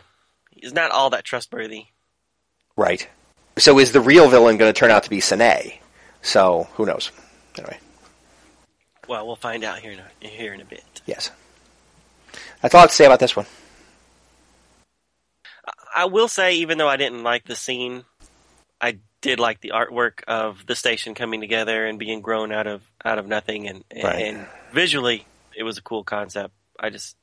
[0.50, 1.86] he's not all that trustworthy.
[2.76, 3.08] Right.
[3.58, 5.72] So is the real villain going to turn out to be Sine?
[6.22, 7.10] So who knows?
[7.58, 7.78] Anyway,
[9.08, 10.84] Well, we'll find out here in a, here in a bit.
[11.06, 11.30] yes.
[12.62, 13.46] That's all I have to say about this one.
[15.94, 18.04] I will say, even though I didn't like the scene,
[18.80, 22.82] I did like the artwork of the station coming together and being grown out of
[23.04, 24.24] out of nothing, and and, Right.
[24.26, 26.54] and visually, it was a cool concept.
[26.80, 27.16] I just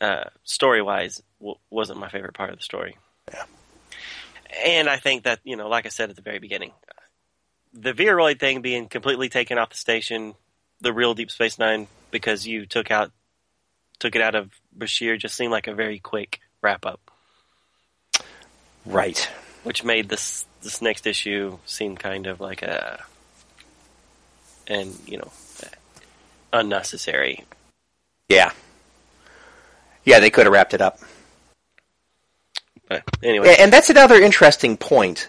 [0.00, 2.98] uh, story wise w- wasn't my favorite part of the story.
[3.32, 3.44] Yeah.
[4.64, 6.72] And I think that you know, like I said at the very beginning,
[7.72, 10.34] the Viroid thing being completely taken off the station,
[10.80, 13.10] the real Deep Space Nine, because you took out
[13.98, 17.00] took it out of Bashir, just seemed like a very quick wrap up
[18.84, 19.28] Right.
[19.62, 23.02] which made this this next issue seem kind of like a
[24.66, 25.30] and you know
[26.52, 27.44] unnecessary.
[28.28, 28.52] Yeah.
[30.04, 30.98] Yeah, they could have wrapped it up.
[33.22, 35.28] Anyway, And that's another interesting point.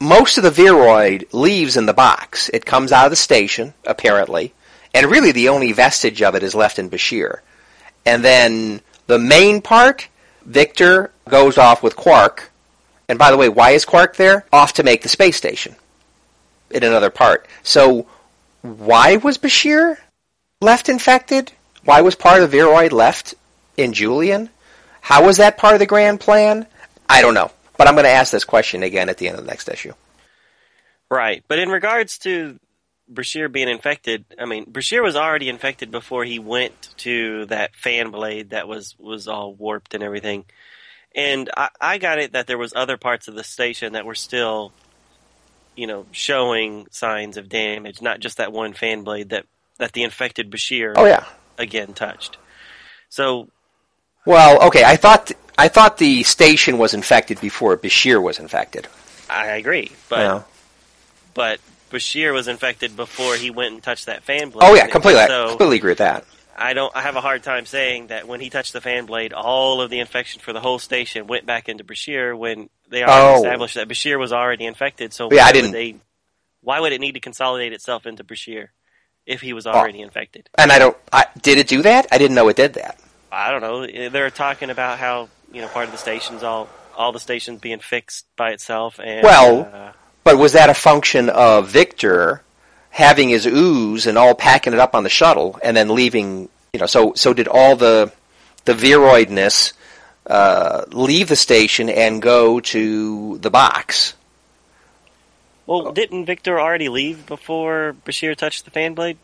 [0.00, 2.48] Most of the Viroid leaves in the box.
[2.48, 4.52] It comes out of the station, apparently,
[4.94, 7.40] and really the only vestige of it is left in Bashir.
[8.04, 10.08] And then the main part,
[10.44, 12.50] Victor goes off with Quark.
[13.08, 14.44] And by the way, why is Quark there?
[14.52, 15.76] Off to make the space station
[16.70, 17.46] in another part.
[17.62, 18.06] So
[18.62, 19.98] why was Bashir
[20.60, 21.52] left infected?
[21.84, 23.34] Why was part of the Viroid left
[23.76, 24.50] in Julian?
[25.00, 26.66] How was that part of the grand plan?
[27.12, 27.50] I don't know.
[27.76, 29.92] But I'm going to ask this question again at the end of the next issue.
[31.10, 31.42] Right.
[31.48, 32.58] But in regards to
[33.12, 38.10] Bashir being infected, I mean, Bashir was already infected before he went to that fan
[38.10, 40.44] blade that was, was all warped and everything.
[41.14, 44.14] And I, I got it that there was other parts of the station that were
[44.14, 44.72] still,
[45.76, 49.44] you know, showing signs of damage, not just that one fan blade that,
[49.78, 51.24] that the infected Bashir Oh yeah.
[51.58, 52.38] again touched.
[53.08, 53.48] So
[54.24, 54.84] Well, okay.
[54.84, 58.88] I thought I thought the station was infected before Bashir was infected.
[59.28, 60.42] I agree, but Yeah.
[61.34, 61.60] but
[61.90, 64.66] Bashir was infected before he went and touched that fan blade.
[64.66, 65.20] Oh yeah, completely.
[65.22, 66.24] I So completely agree with that.
[66.56, 66.94] I don't.
[66.94, 69.90] I have a hard time saying that when he touched the fan blade, all of
[69.90, 73.36] the infection for the whole station went back into Bashir when they already Oh.
[73.36, 75.12] established that Bashir was already infected.
[75.14, 75.94] So Yeah, I why didn't- Would they,
[76.60, 78.68] why would it need to consolidate itself into Bashir
[79.26, 79.70] if he was Oh.
[79.72, 80.50] already infected?
[80.58, 80.96] And I don't.
[81.12, 82.06] I, did it do that?
[82.12, 82.98] I didn't know it did that.
[83.30, 84.08] I don't know.
[84.10, 87.78] They're talking about how you know part of the stations all all the stations being
[87.78, 89.92] fixed by itself and Well, uh,
[90.24, 92.42] But was that a function of Victor
[92.90, 96.48] having his ooze and all packing it up on the shuttle and then leaving?
[96.72, 98.12] You know, so so did all the
[98.64, 99.72] the viroidness
[100.26, 104.14] uh, leave the station and go to the box?
[105.66, 109.16] well, didn't Victor already leave before Bashir touched the fan blade?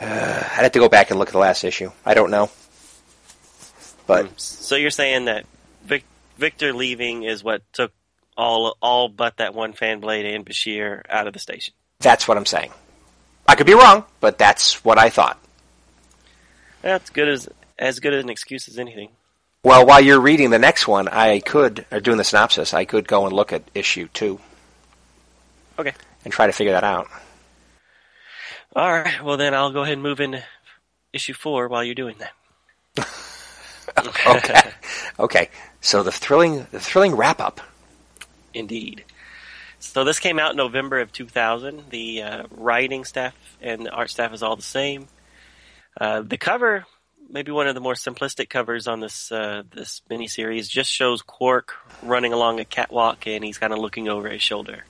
[0.00, 1.90] I'd have to go back and look at the last issue.
[2.04, 2.50] I don't know.
[4.06, 4.32] But hmm.
[4.36, 5.46] So you're saying that
[5.84, 6.04] Vic,
[6.38, 7.92] Victor leaving is what took
[8.36, 11.72] all all but that one fan blade and Bashir out of the station.
[12.00, 12.70] that's what I'm saying.
[13.48, 15.38] I could be wrong, but that's what I thought.
[16.82, 19.10] That's good as as good an excuse as anything.
[19.62, 23.08] Well, while you're reading the next one, I could, or doing the synopsis, I could
[23.08, 24.38] go and look at issue two
[25.78, 25.92] Okay.
[26.24, 27.08] and try to figure that out.
[28.76, 29.22] All right.
[29.24, 30.44] Well, then I'll go ahead and move into
[31.12, 33.08] issue four while you're doing that.
[34.26, 34.60] Okay.
[35.18, 35.48] okay.
[35.80, 37.60] So the thrilling, the thrilling wrap up.
[38.52, 39.04] Indeed.
[39.78, 41.90] So this came out in November of 2000.
[41.90, 45.08] The uh, writing staff and the art staff is all the same.
[45.98, 46.86] Uh, the cover,
[47.30, 51.74] maybe one of the more simplistic covers on this uh, this miniseries, just shows Quark
[52.02, 54.84] running along a catwalk and he's kind of looking over his shoulder.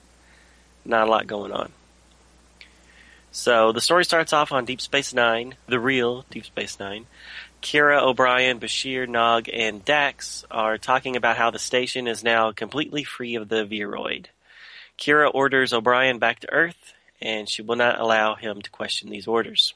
[0.85, 1.73] Not a lot going on.
[3.33, 7.07] So the story starts off on Deep Space Nine, the real Deep Space Nine.
[7.67, 13.03] Kira, O'Brien, Bashir, Nog, and Dax are talking about how the station is now completely
[13.03, 14.27] free of the Viroid.
[14.97, 19.27] Kira orders O'Brien back to Earth, and she will not allow him to question these
[19.27, 19.75] orders.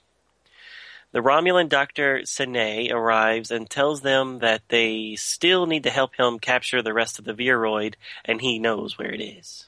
[1.11, 6.39] The Romulan doctor Sine arrives and tells them that they still need to help him
[6.39, 9.67] capture the rest of the Viroid, and he knows where it is.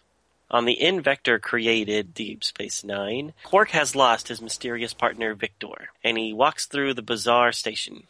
[0.48, 5.88] On the N Vector created Deep Space Nine, Quark has lost his mysterious partner Victor,
[6.04, 8.04] and he walks through the bizarre station.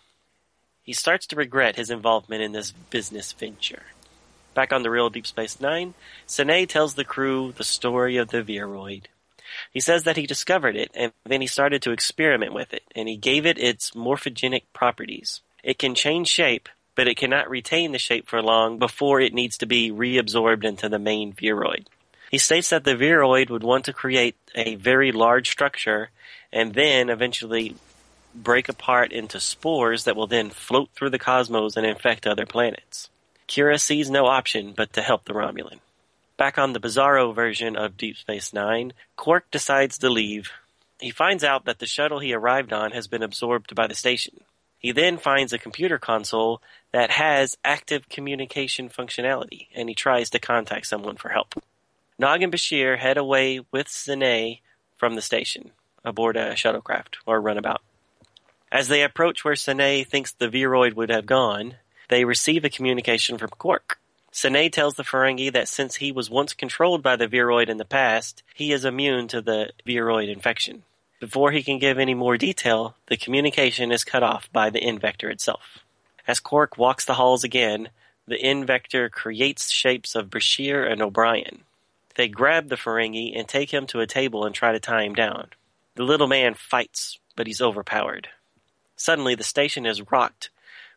[0.82, 3.84] He starts to regret his involvement in this business venture.
[4.54, 5.94] Back on the real Deep Space Nine,
[6.26, 9.04] Sine tells the crew the story of the Viroid.
[9.72, 13.08] He says that he discovered it, and then he started to experiment with it, and
[13.08, 15.40] he gave it its morphogenic properties.
[15.62, 19.56] It can change shape, but it cannot retain the shape for long before it needs
[19.58, 21.86] to be reabsorbed into the main Viroid.
[22.30, 26.10] He states that the Viroid would want to create a very large structure
[26.52, 27.76] and then eventually
[28.34, 33.10] break apart into spores that will then float through the cosmos and infect other planets.
[33.48, 35.80] Kira sees no option but to help the Romulan.
[36.36, 40.50] Back on the Bizarro version of Deep Space Nine, Quark decides to leave.
[41.00, 44.40] He finds out that the shuttle he arrived on has been absorbed by the station.
[44.78, 46.60] He then finds a computer console
[46.90, 51.54] that has active communication functionality, and he tries to contact someone for help.
[52.18, 54.58] Nog and Bashir head away with Sine
[54.96, 55.70] from the station,
[56.04, 57.82] aboard a shuttlecraft or runabout.
[58.72, 61.74] As they approach where Sine thinks the Viroid would have gone,
[62.08, 64.00] they receive a communication from Quark.
[64.32, 67.84] Sine tells the Ferengi that since he was once controlled by the Viroid in the
[67.84, 70.84] past, he is immune to the Viroid infection.
[71.20, 74.98] Before he can give any more detail, the communication is cut off by the N
[74.98, 75.80] Vector itself.
[76.26, 77.90] As Quark walks the halls again,
[78.26, 81.64] the N Vector creates shapes of Bashir and O'Brien.
[82.14, 85.14] They grab the Ferengi and take him to a table and try to tie him
[85.14, 85.48] down.
[85.94, 88.28] The little man fights, but he's overpowered.
[89.02, 90.50] Suddenly, the station is rocked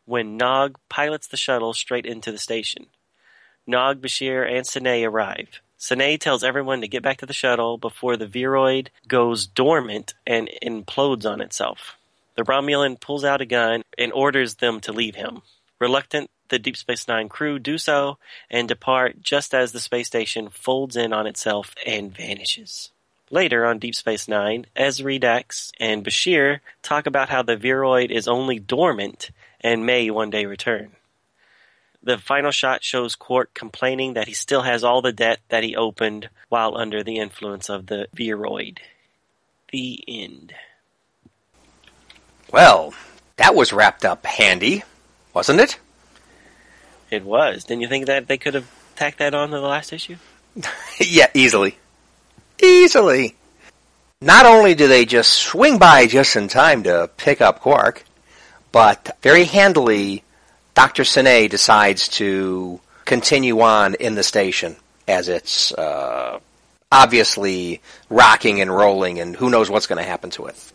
[0.06, 2.86] when Nog pilots the shuttle straight into the station.
[3.66, 5.60] Nog, Bashir, and Sine arrive.
[5.76, 10.51] Sine tells everyone to get back to the shuttle before the Viroid goes dormant and
[10.62, 11.97] implodes on itself.
[12.36, 15.41] The Romulan pulls out a gun and orders them to leave him.
[15.80, 18.20] Reluctant, the Deep Space Nine crew do so
[18.51, 22.91] and depart just as the space station folds in on itself and vanishes.
[23.36, 28.30] Later on Deep Space Nine, Ezri Dax and Bashir talk about how the Viroid is
[28.30, 30.94] only dormant and may one day return.
[32.02, 35.76] The final shot shows Quark complaining that he still has all the debt that he
[35.76, 38.78] opened while under the influence of the Viroid.
[39.70, 40.54] The end.
[42.54, 42.94] Well,
[43.36, 44.86] that was wrapped up handy,
[45.34, 45.78] wasn't it?
[47.12, 47.66] It was.
[47.66, 50.16] Didn't you think that they could have tacked that on to the last issue?
[51.02, 51.78] yeah, easily.
[52.62, 53.36] Easily.
[54.22, 58.03] Not only do they just swing by just in time to pick up Quark,
[58.72, 60.24] but very handily,
[60.74, 61.03] Dr.
[61.03, 64.76] Sine decides to continue on in the station
[65.08, 66.39] as it's uh,
[66.91, 70.72] obviously rocking and rolling, and who knows what's going to happen to it.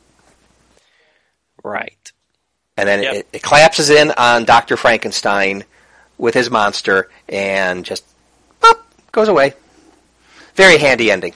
[1.65, 2.13] Right.
[2.77, 3.15] And then Yep.
[3.15, 4.77] it, it collapses in on Dr.
[4.77, 5.65] Frankenstein
[6.19, 8.05] with his monster and just
[8.61, 9.55] pop, goes away.
[10.55, 11.35] Very handy ending.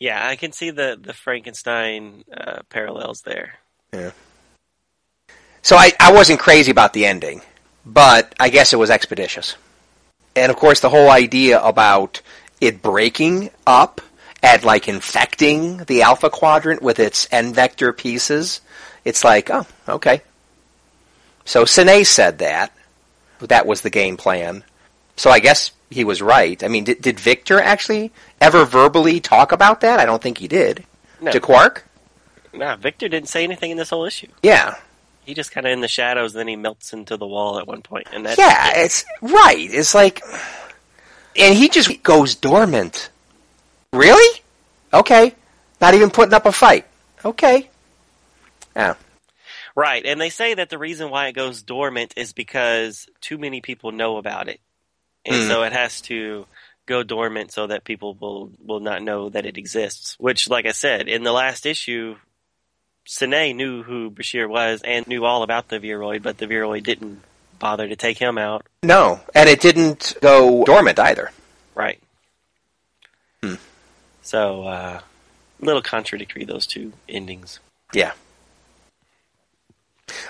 [0.00, 3.58] Yeah, I can see the the Frankenstein uh, parallels there.
[3.92, 4.12] Yeah.
[5.62, 7.42] So I, I wasn't crazy about the ending,
[7.84, 9.56] but I guess it was expeditious.
[10.34, 12.22] And of course, the whole idea about
[12.62, 14.00] it breaking up
[14.42, 18.62] and like infecting the alpha quadrant with its N Vector pieces,
[19.04, 20.22] it's like, oh, okay.
[21.44, 22.72] So Sine said that.
[23.40, 24.64] That was the game plan.
[25.20, 26.64] So I guess he was right.
[26.64, 28.10] I mean, did, did Victor actually
[28.40, 30.00] ever verbally talk about that?
[30.00, 30.82] I don't think he did.
[31.20, 31.86] No, To Quark?
[32.54, 34.28] nah, Victor didn't say anything in this whole issue.
[34.42, 34.76] Yeah.
[35.26, 37.66] He just kind of in the shadows, and then he melts into the wall at
[37.66, 38.86] one point, and that's yeah, it.
[38.86, 39.58] it's right.
[39.58, 40.22] It's like,
[41.36, 43.10] and he just goes dormant.
[43.92, 44.40] Really?
[44.94, 45.34] Okay.
[45.82, 46.86] Not even putting up a fight.
[47.26, 47.68] Okay.
[48.74, 48.94] Yeah.
[49.74, 50.02] right.
[50.06, 53.92] And they say that the reason why it goes dormant is because too many people
[53.92, 54.60] know about it,
[55.24, 55.48] and Mm.
[55.48, 56.46] so it has to
[56.86, 60.16] go dormant so that people will will not know that it exists.
[60.18, 62.16] Which, like I said, in the last issue,
[63.06, 67.22] Sine knew who Bashir was and knew all about the Viroid, but the Viroid didn't
[67.58, 68.66] bother to take him out.
[68.82, 71.30] No, and it didn't go dormant either.
[71.74, 72.00] Right.
[73.42, 73.54] Hmm.
[74.22, 75.00] So, uh,
[75.60, 77.60] a little contradictory those two endings.
[77.92, 78.12] Yeah.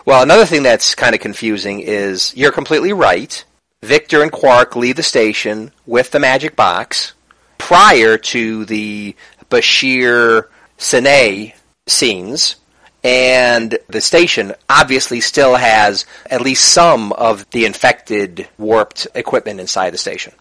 [0.05, 3.45] Well, another thing that's kind of confusing is you're completely right.
[3.83, 7.15] Victor and Quark leave the station with the magic box
[7.57, 9.17] prior to the
[9.49, 11.53] Bashir Sine
[11.87, 12.57] scenes,
[13.03, 19.91] and the station obviously still has at least some of the infected, warped equipment inside
[19.91, 20.35] the station.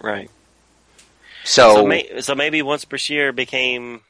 [0.00, 0.30] Right.
[1.44, 4.02] So, So, may, so maybe once Bashir became,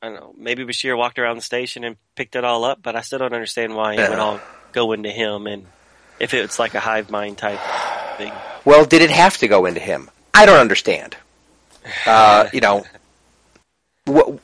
[0.00, 2.96] I don't know, maybe Bashir walked around the station and picked it all up, but
[2.96, 4.40] I still don't understand why it would all
[4.72, 5.66] go into him and
[6.20, 7.58] if it's like a hive mind type
[8.18, 8.32] thing.
[8.64, 10.10] well, did it have to go into him?
[10.32, 11.16] I don't understand.
[12.06, 12.84] Uh, you know,
[14.04, 14.38] what,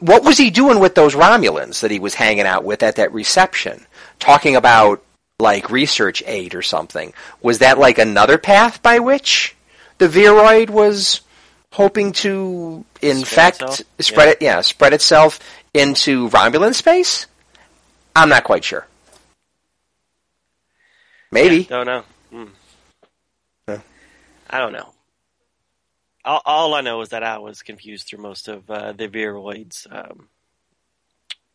[0.00, 3.12] what was he doing with those Romulans that he was hanging out with at that
[3.12, 3.84] reception?
[4.18, 5.02] Talking about
[5.38, 7.12] like research aid or something.
[7.42, 9.56] Was that like another path by which
[9.98, 11.22] the Viroid was
[11.72, 13.82] hoping to infect, itself?
[14.00, 14.32] spread Yeah.
[14.32, 15.40] it, yeah, spread itself
[15.72, 17.26] into Romulan space?
[18.14, 18.86] I'm not quite sure.
[21.32, 21.64] Maybe.
[21.64, 22.04] Don't know.
[23.68, 23.78] Yeah.
[24.48, 24.92] I don't know.
[26.24, 29.86] All, all I know is that I was confused through most of uh, the Viroid's
[29.90, 30.28] um,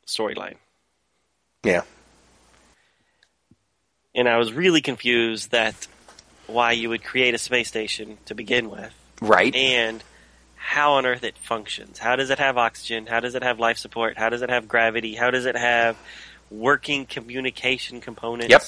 [0.08, 0.56] storyline.
[1.64, 1.82] Yeah.
[4.14, 5.88] And I was really confused that
[6.48, 9.54] why you would create a space station to begin with, Right.
[9.56, 10.04] and
[10.56, 12.00] how on earth it functions.
[12.00, 13.08] How does it have oxygen?
[13.08, 14.18] How does it have life support?
[14.18, 15.16] How does it have gravity?
[15.16, 15.98] How does it have
[16.50, 18.50] working communication components?
[18.50, 18.64] Yep.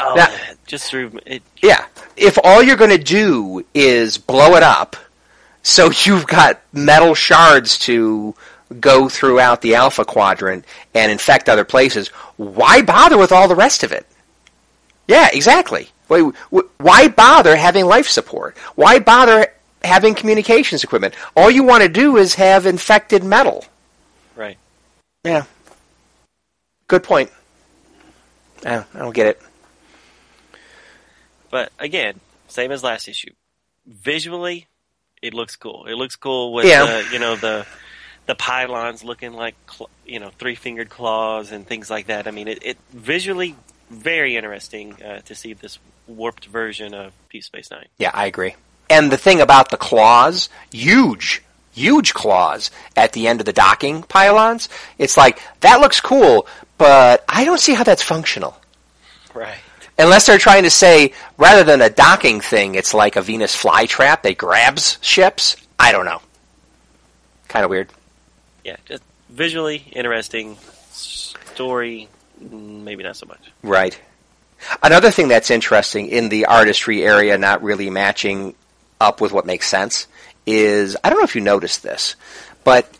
[0.00, 1.42] Oh, man, just through it.
[1.62, 1.86] Yeah.
[2.16, 4.96] If all you're going to do is blow it up,
[5.62, 8.34] so you've got metal shards to
[8.80, 13.82] go throughout the alpha quadrant and infect other places, why bother with all the rest
[13.82, 14.06] of it?
[15.06, 15.88] Yeah, exactly.
[16.08, 16.30] Why,
[16.78, 18.56] why bother having life support?
[18.74, 19.48] Why bother
[19.82, 21.14] having communications equipment?
[21.36, 23.64] All you want to do is have infected metal.
[24.36, 24.58] Right.
[25.24, 25.44] Yeah.
[26.88, 27.30] Good point.
[28.64, 29.42] I I don't get it.
[31.50, 33.32] But again, same as last issue.
[33.86, 34.66] Visually,
[35.22, 35.86] it looks cool.
[35.86, 36.84] It looks cool with Yeah.
[36.84, 37.66] the, you know the
[38.26, 42.26] the pylons looking like cl- you know three fingered claws and things like that.
[42.26, 43.56] I mean, it, it visually
[43.90, 47.86] very interesting uh, to see this warped version of Deep Space Nine.
[47.98, 48.54] Yeah, I agree.
[48.90, 51.42] And the thing about the claws, huge,
[51.72, 54.68] huge claws at the end of the docking pylons.
[54.98, 56.46] It's like that looks cool,
[56.76, 58.58] but I don't see how that's functional.
[59.34, 59.58] Right.
[59.98, 64.22] Unless they're trying to say rather than a docking thing, it's like a Venus flytrap
[64.22, 65.56] that grabs ships.
[65.78, 66.20] I don't know.
[67.48, 67.88] Kind of weird.
[68.64, 70.56] Yeah, just visually interesting
[70.90, 72.08] story,
[72.40, 73.40] maybe not so much.
[73.62, 73.98] Right.
[74.82, 78.54] Another thing that's interesting in the artistry area, not really matching
[79.00, 80.06] up with what makes sense,
[80.46, 82.16] is I don't know if you noticed this,
[82.64, 82.92] but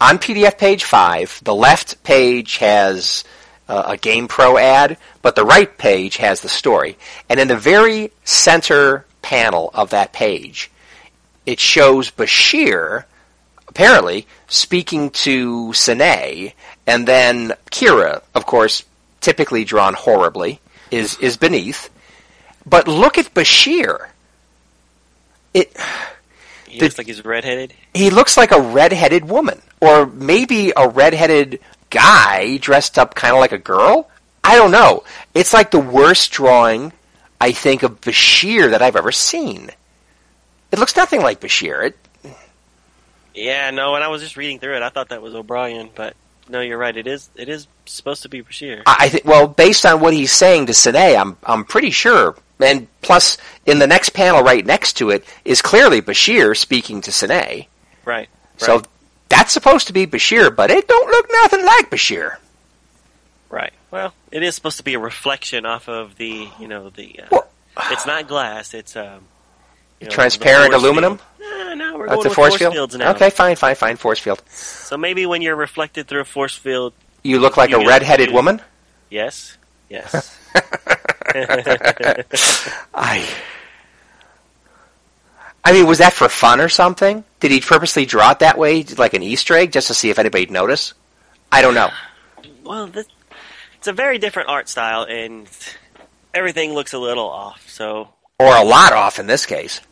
[0.00, 3.24] on PDF page 5, the left page has
[3.68, 6.98] uh, a GamePro ad, but the right page has the story.
[7.30, 10.70] And in the very center panel of that page,
[11.46, 13.04] it shows Bashir,
[13.66, 16.52] apparently, speaking to Sine,
[16.86, 18.84] and then Kira, of course,
[19.22, 20.60] typically drawn horribly,
[20.90, 21.88] is, is beneath.
[22.66, 24.08] But look at Bashir.
[25.54, 25.74] It
[26.68, 27.72] He The- looks like he's redheaded.
[27.94, 33.40] he looks like a redheaded woman, or maybe a redheaded guy dressed up kind of
[33.40, 34.10] like a girl.
[34.44, 35.04] I don't know.
[35.34, 36.92] It's like the worst drawing
[37.40, 39.70] I think of Bashir that I've ever seen.
[40.70, 41.86] It looks nothing like Bashir.
[41.86, 42.34] It,
[43.34, 43.92] Yeah, no.
[43.92, 46.14] When I was just reading through it, I thought that was O'Brien, but
[46.48, 46.96] no, you're right.
[46.96, 47.30] It is.
[47.36, 48.82] It is supposed to be Bashir.
[48.86, 49.24] I I think.
[49.24, 52.36] Well, based on what he's saying to Sine, I'm I'm pretty sure.
[52.60, 57.12] And plus, in the next panel right next to it is clearly Bashir speaking to
[57.12, 57.66] Sine.
[58.04, 58.28] Right.
[58.58, 58.82] So
[59.28, 62.36] that's supposed to be Bashir, but it don't look nothing like Bashir.
[63.94, 67.20] Well, it is supposed to be a reflection off of the, you know, the.
[67.20, 67.46] Uh, Well-
[67.92, 68.74] it's not glass.
[68.74, 69.20] It's um.
[70.00, 71.18] you know, Transparent aluminum?
[71.18, 71.28] field.
[71.40, 72.74] No, no, we're That's going with force force field.
[72.74, 73.12] fields now.
[73.12, 73.96] Okay, fine, fine, fine.
[73.96, 74.42] Force field.
[74.48, 76.92] So maybe when you're reflected through a force field,
[77.22, 78.60] You look like You a red-headed you- woman.
[79.10, 79.56] yes,
[79.88, 80.36] yes.
[82.94, 83.28] I.
[85.64, 87.22] I mean, was that for fun or something?
[87.40, 90.18] Did he purposely draw it that way, like an Easter egg, just to see if
[90.18, 90.92] anybody'd notice?
[91.52, 91.90] I don't know.
[92.64, 93.06] well, this,
[93.84, 95.46] it's a very different art style, and
[96.32, 97.68] everything looks a little off.
[97.68, 98.08] So
[98.38, 99.82] Or a lot off in this case.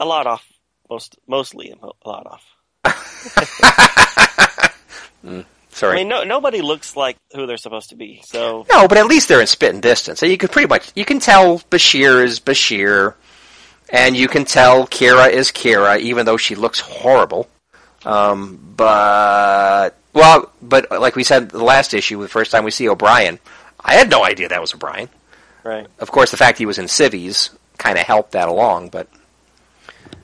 [0.00, 0.42] a lot off,
[0.88, 2.46] most mostly a lot off.
[5.72, 5.92] Sorry.
[5.92, 8.22] I mean, no, nobody looks like who they're supposed to be.
[8.24, 10.18] So no, but at least they're in spitting distance.
[10.18, 13.12] So you could pretty much you can tell Bashir is Bashir,
[13.90, 17.50] and you can tell Kira is Kira, even though she looks horrible.
[18.06, 22.88] Um, but well, but like we said the last issue, the first time we see
[22.88, 23.38] O'Brien,
[23.78, 25.08] I had no idea that was O'Brien.
[25.64, 29.08] right, Of course, the fact he was in civvies kind of helped that along, but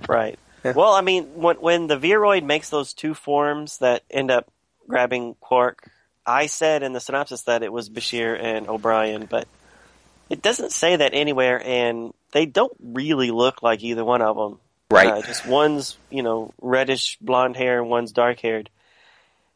[0.09, 0.39] right.
[0.64, 0.72] Yeah.
[0.72, 4.51] Well, I mean, when when the Viroid makes those two forms that end up
[4.89, 5.89] grabbing Quark,
[6.26, 9.47] I said in the synopsis that it was Bashir and O'Brien, but
[10.28, 14.59] it doesn't say that anywhere, and they don't really look like either one of them.
[14.91, 15.09] right.
[15.09, 18.68] Uh, just one's, you know, reddish blonde hair and one's dark haired.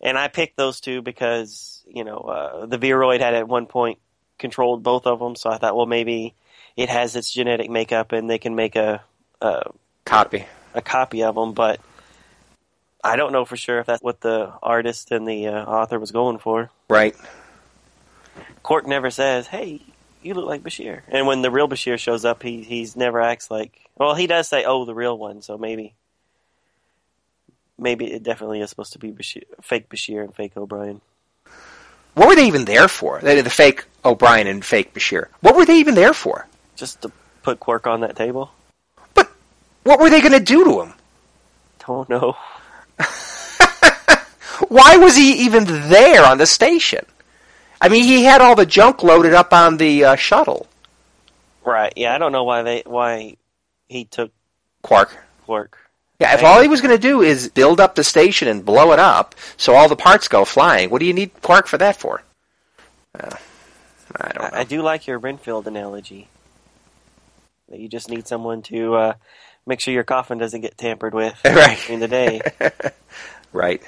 [0.01, 3.99] And I picked those two because, you know, uh, the Viroid had at one point
[4.39, 6.35] controlled both of them, so I thought, well, maybe
[6.77, 9.03] it has its genetic makeup and they can make a,
[9.41, 9.71] a,
[10.05, 10.47] Copy.
[10.73, 11.81] a copy of them, but
[13.05, 16.11] I don't know for sure if that's what the artist and the uh, author was
[16.11, 16.71] going for.
[16.89, 17.15] Right.
[18.63, 19.83] Quark never says, hey,
[20.23, 21.03] you look like Bashir.
[21.09, 23.73] And when the real Bashir shows up, he he's never acts like.
[23.97, 25.95] Well, he does say, "Oh, the real one." So maybe,
[27.81, 31.01] maybe it definitely is supposed to be Bashir, fake Bashir and fake O'Brien.
[32.15, 33.21] What were they even there for?
[33.21, 35.29] The, the fake O'Brien and fake Bashir.
[35.41, 36.47] What were they even there for?
[36.77, 37.13] Just to
[37.43, 38.53] put Quark on that table.
[39.15, 39.31] But
[39.85, 40.93] what were they going to do to him?
[41.87, 42.37] Don't know.
[44.69, 47.05] Why was he even there on the station?
[47.81, 50.67] I mean, he had all the junk loaded up on the uh, shuttle.
[51.65, 51.93] Right?
[51.97, 53.37] Yeah, I don't know why they why
[53.89, 54.33] he took
[54.83, 55.17] Quark.
[55.45, 55.79] Quark.
[56.21, 58.93] Yeah, if all he was going to do is build up the station and blow
[58.93, 61.97] it up so all the parts go flying, what do you need Quark for that
[61.97, 62.23] for?
[63.19, 63.31] Uh,
[64.17, 64.57] I don't know.
[64.59, 66.29] I, I do like your Renfield analogy.
[67.71, 69.15] That you just need someone to uh,
[69.67, 71.79] make sure your coffin doesn't get tampered with Right.
[71.87, 72.41] during the day.
[73.53, 73.83] Right.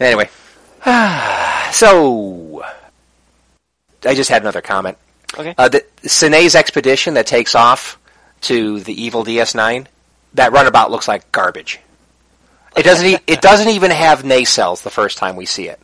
[0.00, 0.28] Anyway.
[1.72, 2.64] so,
[4.04, 4.98] I just had another comment.
[5.38, 5.54] Okay.
[5.56, 7.96] Uh, the Sine's expedition that takes off
[8.42, 9.86] to the evil DS9,
[10.38, 11.78] that runabout looks like garbage.
[12.76, 13.06] It doesn't.
[13.06, 15.80] E- it doesn't even have nacelles the first time we see it.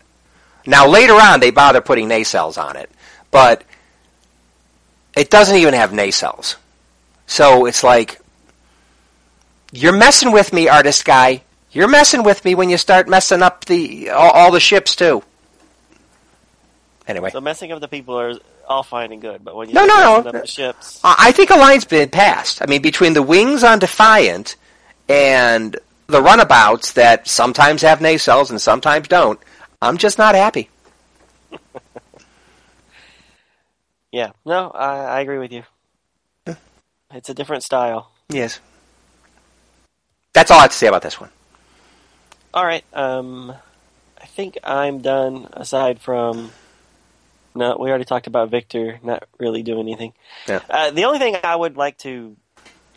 [0.67, 2.91] Now later on, they bother putting nacelles on it,
[3.31, 3.63] but
[5.17, 6.57] it doesn't even have nacelles.
[7.27, 8.21] So it's like
[9.73, 11.43] you're messing with me, artist guy.
[11.73, 15.23] You're messing with me when you start messing up the all, all the ships too.
[17.09, 18.35] Anyway, So messing up the people are
[18.69, 19.45] all fine and good.
[19.45, 20.29] But when you No, no, no.
[20.29, 22.62] up the ships, I I think a line's been passed.
[22.62, 24.57] I mean, between the wings on Defiant
[25.09, 29.39] and the runabouts that sometimes have nacelles and sometimes don't,
[29.81, 30.69] I'm just not happy.
[34.12, 35.62] yeah, no, I, I agree with you.
[37.12, 38.11] It's a different style.
[38.29, 38.59] Yes.
[40.33, 41.31] That's all I have to say about this one.
[42.53, 43.55] All right, um,
[44.21, 45.49] I think I'm done.
[45.53, 46.51] Aside from,
[47.55, 50.13] no, we already talked about Victor not really doing anything.
[50.49, 50.61] Yeah.
[50.69, 52.37] Uh, the only thing I would like to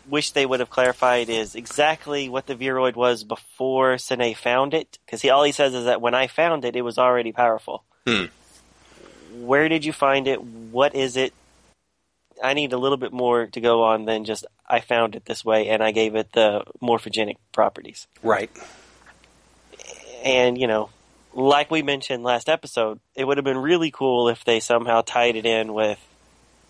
[0.06, 4.98] wish they would have clarified is exactly what the Viroid was before Sine found it,
[5.04, 7.84] because he all he says is that when I found it, it was already powerful.
[8.06, 8.26] Hmm.
[9.34, 10.42] Where did you find it?
[10.42, 11.32] What is it?
[12.42, 15.44] I need a little bit more to go on than just I found it this
[15.44, 18.06] way and I gave it the morphogenic properties.
[18.22, 18.50] Right.
[20.24, 20.90] And, you know,
[21.38, 25.36] like we mentioned last episode, it would have been really cool if they somehow tied
[25.36, 25.98] it in with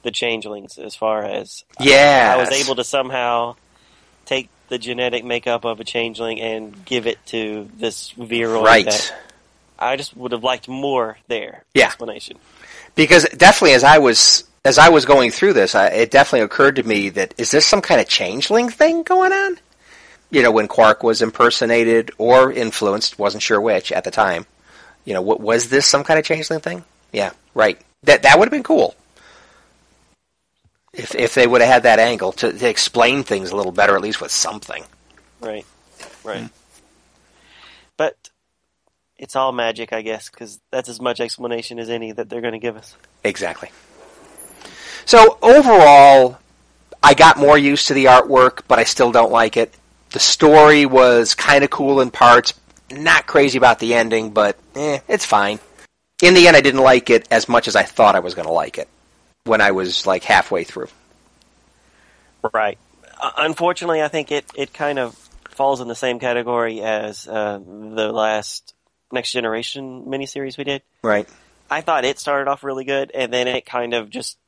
[0.03, 2.35] the changelings as far as Yeah.
[2.37, 3.57] I was able to somehow
[4.27, 8.65] take the genetic makeup of a changeling and give it to this Viroid.
[8.65, 8.85] Right.
[8.85, 9.15] that
[9.79, 11.65] I just would have liked more there.
[11.73, 11.87] Yeah.
[11.87, 12.39] Explanation.
[12.95, 16.77] Because definitely, as I was as I was going through this, I, it definitely occurred
[16.77, 19.59] to me that is this some kind of changeling thing going on?
[20.31, 24.45] You know, when Quark was impersonated or influenced, wasn't sure which at the time.
[25.09, 26.85] You know, what was this some kind of changeling thing?
[27.13, 27.81] Yeah, right.
[28.03, 28.95] That that would have been cool.
[30.93, 33.97] If if they would have had that angle to, to explain things a little better,
[33.97, 34.85] at least with something.
[35.41, 35.65] Right.
[36.23, 36.51] Right.
[37.97, 38.17] But
[39.17, 42.53] it's all magic, I guess, because that's as much explanation as any that they're going
[42.53, 42.95] to give us.
[43.25, 43.71] Exactly.
[45.07, 46.37] So overall,
[47.03, 49.73] I got more used to the artwork, but I still don't like it.
[50.11, 52.53] The story was kind of cool in parts.
[52.91, 55.59] Not crazy about the ending, but eh, it's fine.
[56.23, 58.47] In the end, I didn't like it as much as I thought I was going
[58.47, 58.89] to like it
[59.45, 60.89] when I was like halfway through.
[62.53, 62.79] Right.
[63.21, 65.15] Uh, unfortunately, I think it, it kind of
[65.51, 68.75] falls in the same category as uh, the last
[69.13, 70.83] Next Generation miniseries we did.
[71.03, 71.29] Right.
[71.71, 74.39] I thought it started off really good, and then it kind of just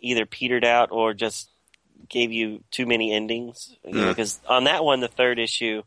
[0.00, 1.48] either petered out or just
[2.08, 3.76] gave you too many endings.
[3.84, 4.08] You know, Mm.
[4.08, 5.82] because on that one, the third issue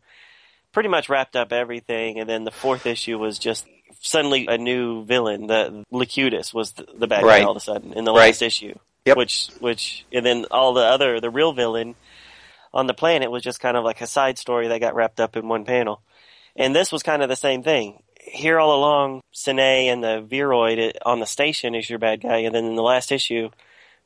[0.73, 3.65] pretty much wrapped up everything, and then the fourth issue was just
[4.01, 5.47] suddenly a new villain.
[5.47, 7.39] The Locutus was the, the bad Right.
[7.39, 8.27] guy all of a sudden in the Right.
[8.27, 8.75] last issue.
[9.05, 9.17] Yep.
[9.17, 11.95] Which, which, and then all the other, the real villain
[12.73, 15.35] on the planet was just kind of like a side story that got wrapped up
[15.37, 16.01] in one panel.
[16.55, 18.01] And this was kind of the same thing.
[18.19, 22.55] Here all along, Sine and the Viroid on the station is your bad guy, and
[22.55, 23.49] then in the last issue,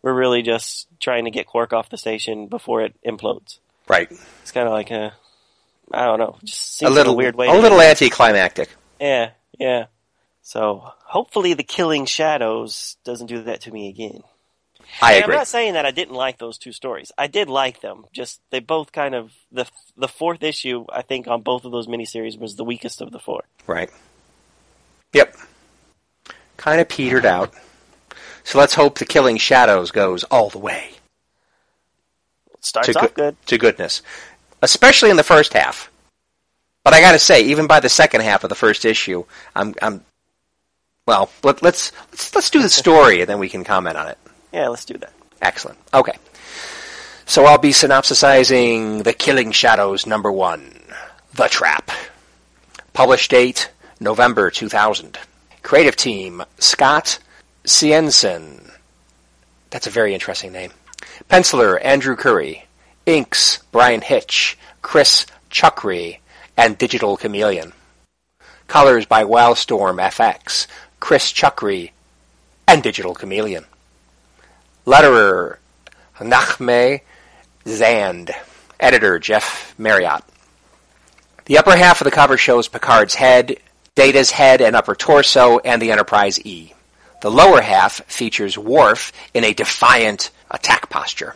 [0.01, 3.59] we're really just trying to get Quark off the station before it implodes.
[3.87, 4.11] Right.
[4.41, 5.13] It's kind of like a,
[5.93, 7.47] I don't know, just A little a weird way.
[7.47, 8.69] a little anticlimactic.
[8.99, 9.85] Yeah, yeah.
[10.41, 14.21] So hopefully, the Killing Shadows doesn't do that to me again.
[15.01, 15.33] I And agree.
[15.35, 17.11] I'm not saying that I didn't like those two stories.
[17.17, 18.05] I did like them.
[18.13, 19.65] Just they both kind of the
[19.97, 20.85] the fourth issue.
[20.91, 23.43] I think on both of those miniseries was the weakest of the four.
[23.65, 23.89] Right.
[25.13, 25.35] Yep.
[26.55, 27.53] Kind of petered out.
[28.45, 30.91] So let's hope the Killing Shadows goes all the way.
[32.53, 33.35] It starts to off go- good.
[33.47, 34.01] to goodness,
[34.61, 35.91] especially in the first half.
[36.83, 39.75] But I got to say, even by the second half of the first issue, I'm,
[39.81, 40.05] I'm
[41.05, 41.29] well.
[41.43, 44.17] Let, let's let's let's do the story, and then we can comment on it.
[44.53, 45.11] Yeah, let's do that.
[45.41, 45.77] Excellent.
[45.93, 46.17] Okay.
[47.25, 50.79] So I'll be synopsisizing The Killing Shadows number one,
[51.33, 51.91] The Trap.
[52.93, 55.19] Published date November 2000.
[55.61, 57.19] Creative team Scott
[57.65, 58.71] Ciencin.
[59.69, 60.71] That's a very interesting name.
[61.29, 62.66] Penciler Andrew Currie.
[63.07, 66.19] Inks Bryan Hitch, Chris Chuckry,
[66.57, 67.71] and Digital Chameleon.
[68.67, 70.67] Colors by Wildstorm FX,
[70.99, 71.91] Chris Chuckry,
[72.67, 73.63] and Digital Chameleon.
[74.85, 75.55] Letterer
[76.19, 76.99] Naghmeh
[77.65, 78.31] Zand.
[78.77, 80.23] Editor Jeff Mariotte.
[81.45, 83.57] The upper half of the cover shows Picard's head,
[83.95, 86.73] Data's head and upper torso, and the Enterprise E.
[87.21, 91.35] The lower half features Worf in a defiant attack posture,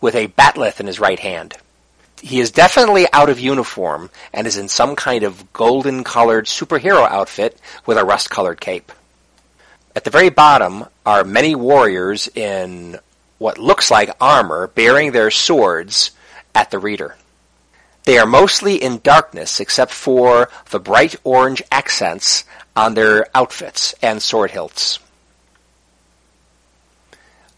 [0.00, 1.54] with a bat'leth in his right hand.
[2.20, 7.08] He is definitely out of uniform and is in some kind of golden colored superhero
[7.08, 8.92] outfit with a rust colored cape.
[9.94, 12.98] At the very bottom are many warriors in
[13.38, 16.10] what looks like armor bearing their swords
[16.54, 17.16] at the reader.
[18.04, 22.44] They are mostly in darkness except for the bright orange accents
[22.74, 24.98] on their outfits and sword hilts.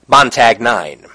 [0.09, 1.07] Montag 9.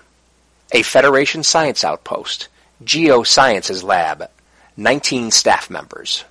[0.75, 2.49] A Federation science outpost.
[2.83, 4.29] Geosciences lab.
[4.75, 6.25] 19 staff members.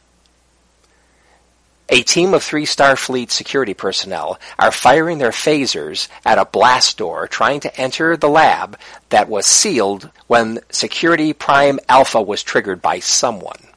[1.89, 7.27] A team of three Starfleet security personnel are firing their phasers at a blast door
[7.27, 8.79] trying to enter the lab
[9.09, 13.69] that was sealed when Security Prime Alpha was triggered by someone.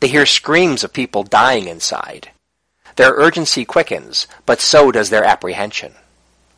[0.00, 2.32] They hear screams of people dying inside.
[2.96, 5.94] Their urgency quickens, but so does their apprehension.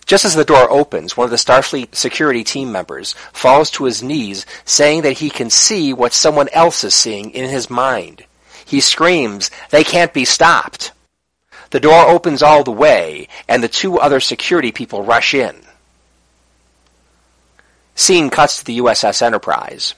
[0.08, 4.02] Just as the door opens, one of the Starfleet security team members falls to his
[4.02, 8.24] knees, saying that he can see what someone else is seeing in his mind.
[8.64, 10.92] He screams, They can't be stopped!
[11.72, 15.54] The door opens all the way, and the two other security people rush in.
[17.94, 19.94] Scene cuts to the USS Enterprise.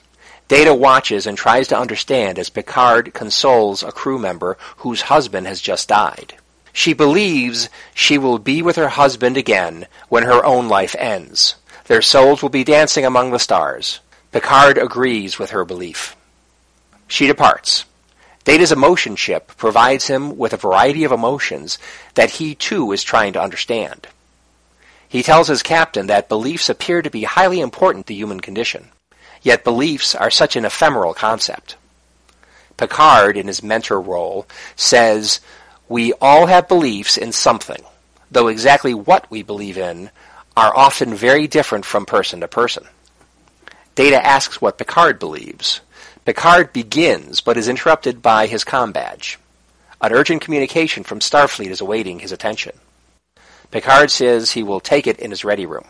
[0.49, 5.61] Data watches and tries to understand as Picard consoles a crew member whose husband has
[5.61, 6.35] just died.
[6.73, 11.57] She believes she will be with her husband again when her own life ends.
[11.87, 14.01] Their souls will be dancing among the stars.
[14.33, 16.17] Picard agrees with her belief.
[17.09, 17.85] She departs.
[18.45, 21.79] Data's emotion chip provides him with a variety of emotions
[22.15, 24.07] that he too is trying to understand.
[25.09, 28.91] He tells his captain that beliefs appear to be highly important to human condition.
[29.43, 31.77] Yet beliefs are such an ephemeral concept.
[32.77, 34.47] Picard, in his mentor role,
[34.77, 35.41] says,
[35.91, 37.83] We all have beliefs in something,
[38.31, 40.11] though exactly what we believe in
[40.57, 42.85] are often very different from person to person.
[43.97, 45.81] Data asks what Picard believes.
[46.25, 49.41] Picard begins, but is interrupted by his com badge.
[50.01, 52.79] An urgent communication from Starfleet is awaiting his attention.
[53.73, 55.89] Picard says he will take it in his ready room.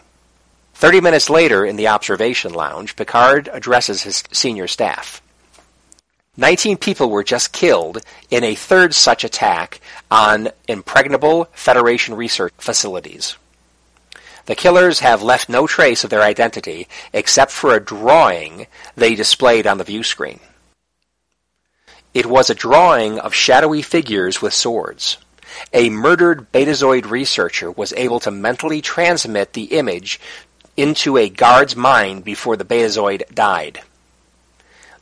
[0.72, 5.20] Thirty minutes later, in the observation lounge, Picard addresses his senior staff.
[6.36, 7.98] Nineteen people were just killed
[8.30, 13.36] in a third such attack on impregnable Federation research facilities.
[14.46, 19.66] The killers have left no trace of their identity except for a drawing they displayed
[19.66, 20.38] on the view screen.
[22.14, 25.18] It was a drawing of shadowy figures with swords.
[25.72, 30.20] A murdered Betazoid researcher was able to mentally transmit the image
[30.76, 33.80] into a guard's mind before the Betazoid died.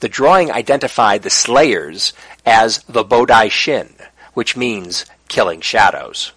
[0.01, 2.13] The drawing identified the slayers
[2.47, 3.95] as the Bodai Shin,
[4.35, 6.33] which means killing shadows.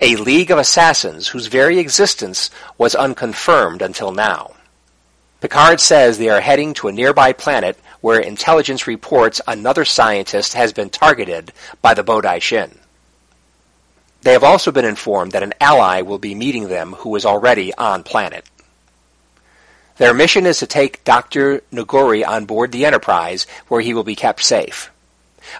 [0.00, 4.54] A league of assassins whose very existence was unconfirmed until now.
[5.40, 10.72] Picard says they are heading to a nearby planet where intelligence reports another scientist has
[10.72, 12.78] been targeted by the Bodai Shin.
[14.22, 17.72] They have also been informed that an ally will be meeting them who is already
[17.74, 18.44] on planet.
[20.00, 21.60] Their mission is to take Dr.
[21.70, 24.90] Nagori on board the Enterprise, where he will be kept safe.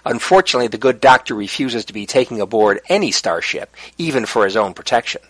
[0.03, 4.73] Unfortunately, the good doctor refuses to be taken aboard any starship, even for his own
[4.73, 5.21] protection.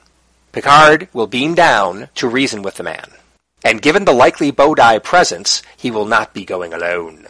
[0.54, 3.12] Picard will beam down to reason with the man.
[3.66, 7.28] And given the likely Bodai presence, he will not be going alone.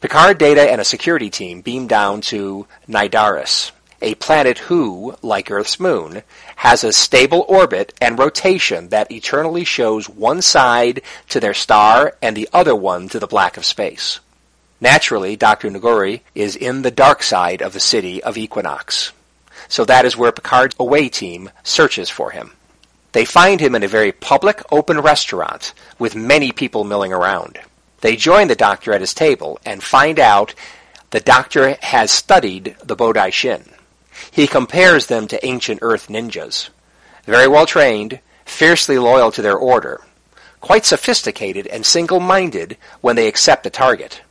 [0.00, 5.80] Picard, Data, and a security team beam down to Nidaris, a planet who, like Earth's
[5.80, 6.22] moon,
[6.56, 12.36] has a stable orbit and rotation that eternally shows one side to their star and
[12.36, 14.20] the other one to the black of space.
[14.80, 15.70] Naturally, Dr.
[15.70, 19.12] Nagori is in the dark side of the city of Equinox.
[19.68, 22.52] So that is where Picard's away team searches for him.
[23.12, 27.58] They find him in a very public, open restaurant with many people milling around.
[28.00, 30.54] They join the doctor at his table and find out
[31.10, 33.64] the doctor has studied the Bodai Shin.
[34.30, 36.70] He compares them to ancient Earth ninjas.
[37.24, 40.00] Very well trained, fiercely loyal to their order,
[40.60, 44.22] quite sophisticated and single-minded when they accept a target.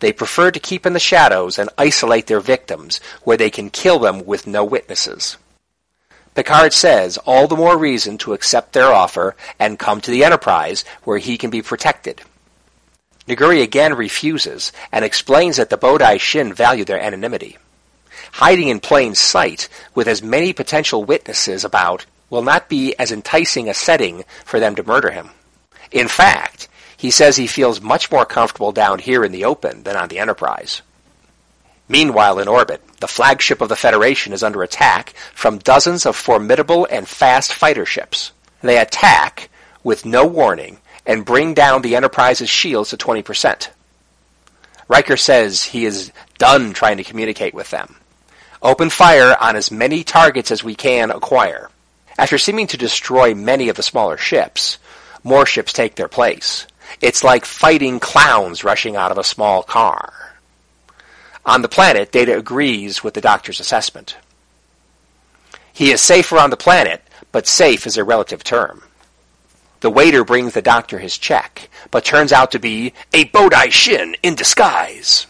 [0.00, 3.98] They prefer to keep in the shadows and isolate their victims where they can kill
[3.98, 5.36] them with no witnesses.
[6.34, 10.84] Picard says all the more reason to accept their offer and come to the Enterprise
[11.04, 12.22] where he can be protected.
[13.28, 17.56] Nagori again refuses and explains that the Bodai Shin value their anonymity
[18.32, 23.68] hiding in plain sight with as many potential witnesses about will not be as enticing
[23.68, 25.30] a setting for them to murder him.
[25.90, 29.96] In fact, he says he feels much more comfortable down here in the open than
[29.96, 30.82] on the Enterprise.
[31.88, 36.88] Meanwhile, in orbit, the flagship of the Federation is under attack from dozens of formidable
[36.90, 38.32] and fast fighter ships.
[38.62, 39.50] They attack
[39.82, 43.68] with no warning and bring down the Enterprise's shields to 20%.
[44.88, 47.96] Riker says he is done trying to communicate with them.
[48.64, 51.68] Open fire on as many targets as we can acquire.
[52.16, 54.78] After seeming to destroy many of the smaller ships,
[55.22, 56.66] more ships take their place.
[57.02, 60.34] It's like fighting clowns rushing out of a small car.
[61.44, 64.16] On the planet, Data agrees with the doctor's assessment.
[65.74, 67.02] He is safer on the planet,
[67.32, 68.82] but safe is a relative term.
[69.80, 74.16] The waiter brings the doctor his check, but turns out to be a Bodai Shin
[74.22, 75.26] in disguise.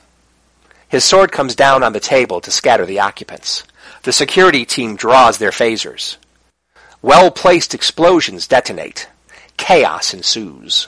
[0.95, 3.65] His sword comes down on the table to scatter the occupants.
[4.05, 6.19] The security team draws their phasers.
[7.03, 9.09] Well-placed explosions detonate.
[9.57, 10.87] Chaos ensues.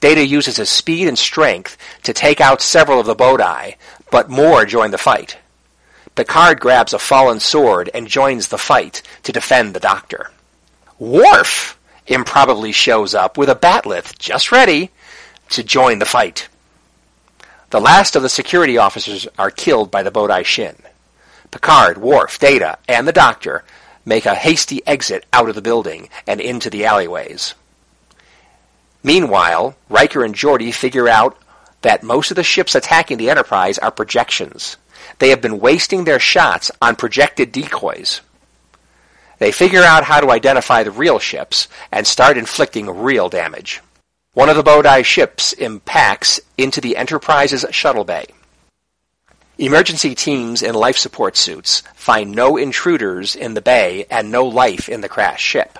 [0.00, 3.76] Data uses his speed and strength to take out several of the Bodai,
[4.10, 5.36] but more join the fight.
[6.14, 10.30] Picard grabs a fallen sword and joins the fight to defend the Doctor.
[10.98, 14.90] Worf improbably shows up with a bat'leth just ready
[15.50, 16.48] to join the fight.
[17.70, 20.76] The last of the security officers are killed by the Bodai Shin.
[21.50, 23.62] Picard, Worf, Data, and the Doctor
[24.06, 27.54] make a hasty exit out of the building and into the alleyways.
[29.02, 31.36] Meanwhile, Riker and Geordi figure out
[31.82, 34.78] that most of the ships attacking the Enterprise are projections.
[35.18, 38.22] They have been wasting their shots on projected decoys.
[39.38, 43.82] They figure out how to identify the real ships and start inflicting real damage.
[44.38, 48.26] One of the Bodai ships impacts into the Enterprise's shuttle bay.
[49.58, 54.88] Emergency teams in life support suits find no intruders in the bay and no life
[54.88, 55.76] in the crashed ship.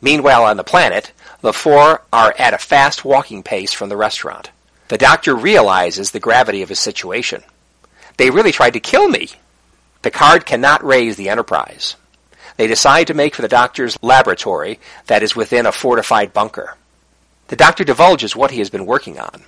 [0.00, 4.52] Meanwhile, on the planet, the four are at a fast walking pace from the restaurant.
[4.86, 7.42] The doctor realizes the gravity of his situation.
[8.18, 9.30] They really tried to kill me.
[10.02, 11.96] Picard cannot raise the Enterprise.
[12.56, 14.78] They decide to make for the doctor's laboratory
[15.08, 16.76] that is within a fortified bunker.
[17.48, 19.42] The doctor divulges what he has been working on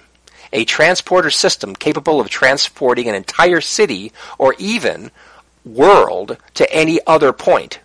[0.53, 5.11] a transporter system capable of transporting an entire city or even
[5.65, 7.81] world to any other point.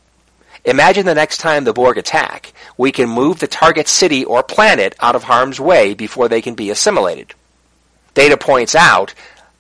[0.66, 4.96] Imagine the next time the Borg attack, we can move the target city or planet
[5.02, 7.34] out of harm's way before they can be assimilated.
[8.14, 9.14] Data points out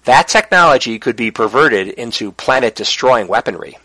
[0.06, 3.78] that technology could be perverted into planet destroying weaponry.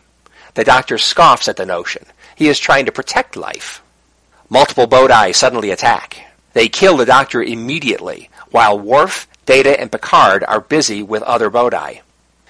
[0.55, 2.05] The doctor scoffs at the notion.
[2.37, 3.83] He is trying to protect life.
[4.49, 6.28] Multiple Bodai suddenly attack.
[6.59, 12.01] They kill the doctor immediately, while Worf, Data, and Picard are busy with other Bodai.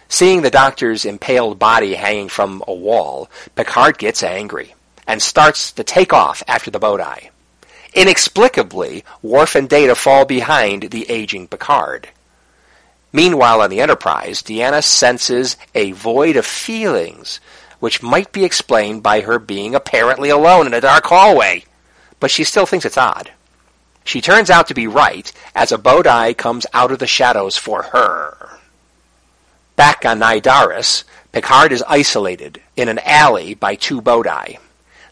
[0.08, 4.74] Seeing the doctor's impaled body hanging from a wall, Picard gets angry
[5.06, 7.28] and starts to take off after the Bodai.
[7.92, 12.08] Inexplicably, Worf and Data fall behind the aging Picard.
[13.12, 17.40] Meanwhile, on the Enterprise, Deanna senses a void of feelings,
[17.78, 21.62] which might be explained by her being apparently alone in a dark hallway,
[22.20, 23.32] but she still thinks it's odd.
[24.08, 27.82] She turns out to be right as a Bodai comes out of the shadows for
[27.82, 28.58] her.
[29.76, 34.56] Back on Nidaris, Picard is isolated in an alley by two Bodai.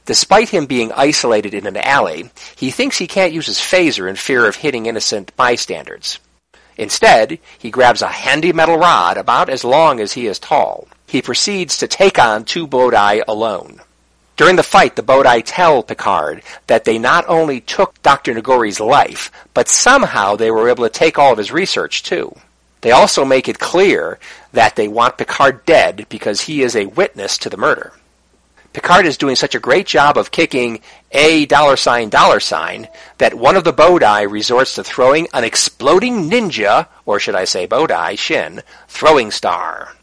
[0.07, 4.17] Despite him being isolated in an alley, he thinks he can't use his phaser in
[4.17, 6.19] fear of hitting innocent bystanders.
[6.79, 10.89] Instead, he grabs a handy metal rod about as long as he is tall.
[11.07, 13.83] He proceeds to take on two Bodai alone.
[14.37, 18.35] During the fight, the Bodai tell Picard that they not only took Dr.
[18.35, 22.37] Nagori's life, but somehow they were able to take all of his research too.
[22.83, 24.19] They also make it clear
[24.53, 27.93] that they want Picard dead because he is a witness to the murder.
[28.75, 30.81] Picard is doing such a great job of kicking
[31.11, 36.29] a dollar sign dollar sign that one of the Bodai resorts to throwing an exploding
[36.29, 39.95] ninja, or should I say Bodai, Shin, throwing star.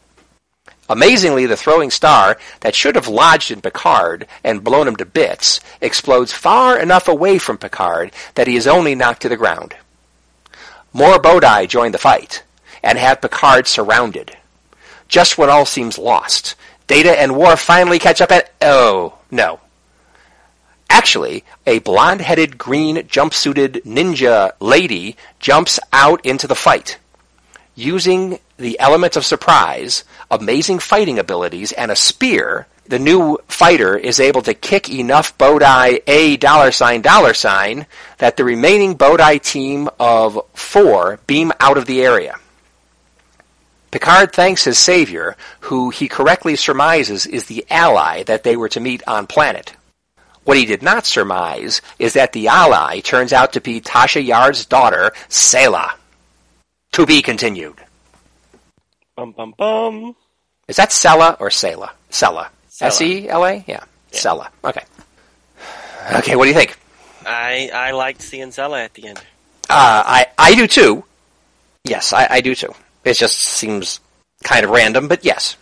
[0.88, 5.60] Amazingly, the throwing star that should have lodged in Picard and blown him to bits
[5.80, 9.74] explodes far enough away from Picard that he is only knocked to the ground.
[10.92, 12.42] More Bodai join the fight
[12.82, 14.36] and have Picard surrounded.
[15.08, 16.54] Just when all seems lost,
[16.86, 18.52] Data and Worf finally catch up at.
[18.60, 19.60] Oh, no.
[20.90, 26.98] Actually, a blonde headed, green, jumpsuited ninja lady jumps out into the fight.
[27.74, 34.20] Using the elements of surprise, amazing fighting abilities, and a spear, the new fighter is
[34.20, 37.86] able to kick enough Bodai A dollar sign dollar sign
[38.18, 42.36] that the remaining Bodai team of four beam out of the area.
[43.90, 48.80] Picard thanks his savior, who he correctly surmises is the ally that they were to
[48.80, 49.72] meet on planet.
[50.42, 54.66] What he did not surmise is that the ally turns out to be Tasha Yar's
[54.66, 55.92] daughter, Sela.
[56.94, 57.74] To be continued.
[59.16, 60.14] Bum bum bum.
[60.68, 61.90] Is that Sela or Sela?
[62.08, 62.48] Sela.
[62.70, 62.86] Sela.
[62.86, 63.54] S E L A?
[63.54, 63.62] Yeah.
[63.66, 63.82] Yeah.
[64.12, 64.48] Sela.
[64.64, 64.84] Okay.
[66.14, 66.78] Okay, what do you think?
[67.26, 69.18] I I liked seeing Zella at the end.
[69.68, 71.02] Uh, I, I do too.
[71.82, 72.72] Yes, I, I do too.
[73.02, 73.98] It just seems
[74.44, 75.56] kind of random, but yes.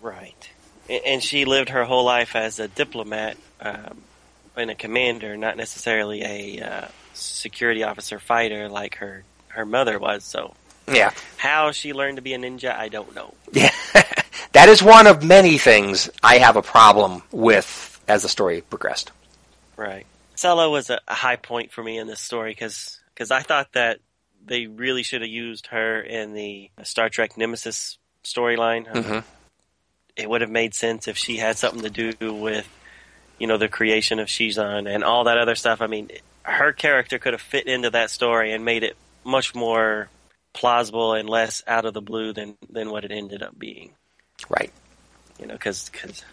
[0.00, 0.50] Right.
[0.88, 3.98] And she lived her whole life as a diplomat um,
[4.56, 10.24] and a commander, not necessarily a uh, security officer fighter like her her mother was.
[10.24, 10.54] So
[10.86, 11.12] Yeah.
[11.36, 13.34] how she learned to be a ninja, I don't know.
[13.52, 13.70] Yeah.
[14.52, 19.12] that is one of many things I have a problem with as the story progressed.
[19.76, 20.06] Right.
[20.34, 24.00] Sella was a, high point for me in this story because I thought that
[24.44, 28.86] they really should have used her in the Star Trek Nemesis storyline.
[28.86, 29.20] hmm
[30.16, 32.68] It would have made sense if she had something to do with,
[33.38, 35.80] you know, the creation of Shinzon and all that other stuff.
[35.80, 36.10] I mean,
[36.42, 40.08] her character could have fit into that story and made it much more
[40.52, 43.90] plausible and less out of the blue than than what it ended up being.
[44.48, 44.72] Right.
[45.38, 46.24] You know, because because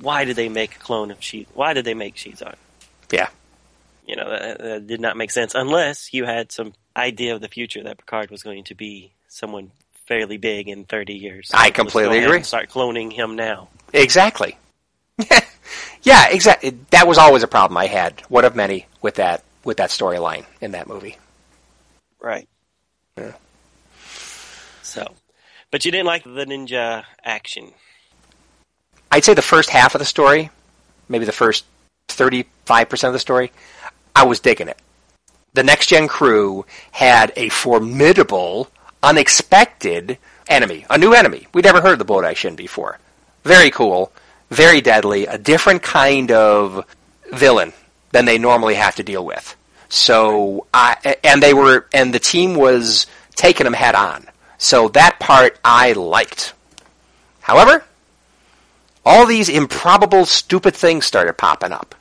[0.00, 1.46] why did they make a clone of She?
[1.54, 2.54] Why did they make Shinzon?
[3.10, 3.28] Yeah.
[4.06, 7.48] You know, that, that did not make sense unless you had some idea of the
[7.48, 9.70] future that Picard was going to be someone
[10.06, 11.50] fairly big in 30 years.
[11.52, 12.36] I Let's completely go ahead agree.
[12.38, 13.68] and Start cloning him now.
[13.92, 14.56] Exactly.
[16.02, 16.70] yeah, exactly.
[16.90, 18.20] That was always a problem I had.
[18.28, 21.18] One of many with that with that storyline in that movie.
[22.20, 22.48] Right.
[23.18, 23.32] Yeah.
[24.82, 25.14] So,
[25.70, 27.72] but you didn't like the ninja action.
[29.10, 30.50] I'd say the first half of the story,
[31.08, 31.64] maybe the first
[32.08, 33.52] 35% of the story,
[34.14, 34.78] I was digging it.
[35.54, 38.68] The next gen crew had a formidable,
[39.02, 41.46] unexpected enemy, a new enemy.
[41.54, 42.98] We'd never heard of the Bodai Shin before.
[43.44, 44.12] Very cool,
[44.50, 46.84] very deadly, a different kind of
[47.32, 47.72] villain
[48.12, 49.56] than they normally have to deal with.
[49.88, 54.26] So, I, and they were, and the team was taking them head on.
[54.58, 56.52] So that part I liked.
[57.40, 57.84] However,
[59.06, 61.94] all these improbable, stupid things started popping up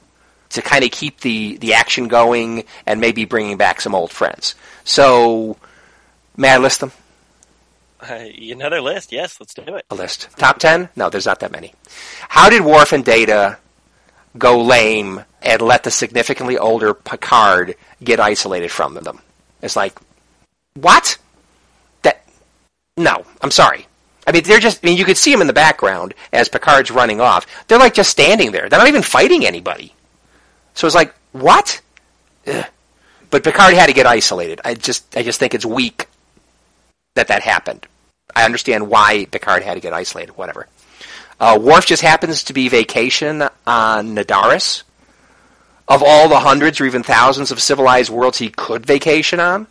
[0.50, 4.56] to kind of keep the, the action going and maybe bringing back some old friends.
[4.84, 5.58] So,
[6.36, 6.92] may I list them?
[8.02, 9.12] Uh, another list?
[9.12, 9.86] Yes, let's do it.
[9.90, 10.30] A list.
[10.38, 10.90] Top 10?
[10.96, 11.74] No, there's not that many.
[12.30, 13.58] How did Worf and Data
[14.38, 19.20] go lame and let the significantly older Picard get isolated from them?
[19.62, 19.98] It's like,
[20.76, 21.18] what?
[22.04, 22.24] That,
[22.96, 23.88] no, I'm sorry.
[24.26, 26.92] I mean, they're just, I mean, you could see them in the background as Picard's
[26.92, 27.48] running off.
[27.68, 28.68] They're like just standing there.
[28.68, 29.94] They're not even fighting anybody.
[30.74, 31.82] So it's like, what?
[32.46, 32.66] Ugh.
[33.30, 34.62] But Picard had to get isolated.
[34.64, 36.08] I just, I just think it's weak
[37.16, 37.86] that that happened.
[38.36, 40.68] I understand why Picard had to get isolated, whatever.
[41.40, 44.84] Uh, Worf just happens to be vacation on Nadaris.
[45.88, 49.68] Of all the hundreds or even thousands of civilized worlds he could vacation on.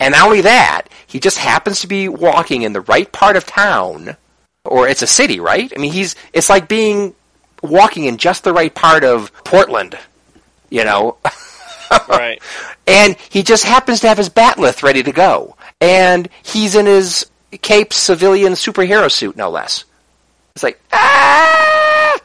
[0.00, 3.46] And not only that, he just happens to be walking in the right part of
[3.46, 4.16] town.
[4.64, 5.72] Or it's a city, right?
[5.76, 7.14] I mean, he's, it's like being,
[7.62, 9.96] walking in just the right part of Portland.
[10.70, 11.16] You know?
[12.08, 12.42] Right.
[12.88, 15.56] and he just happens to have his bat'leth ready to go.
[15.80, 17.30] And he's in his
[17.62, 19.84] cape civilian superhero suit, no less.
[20.54, 22.16] It's like, ah!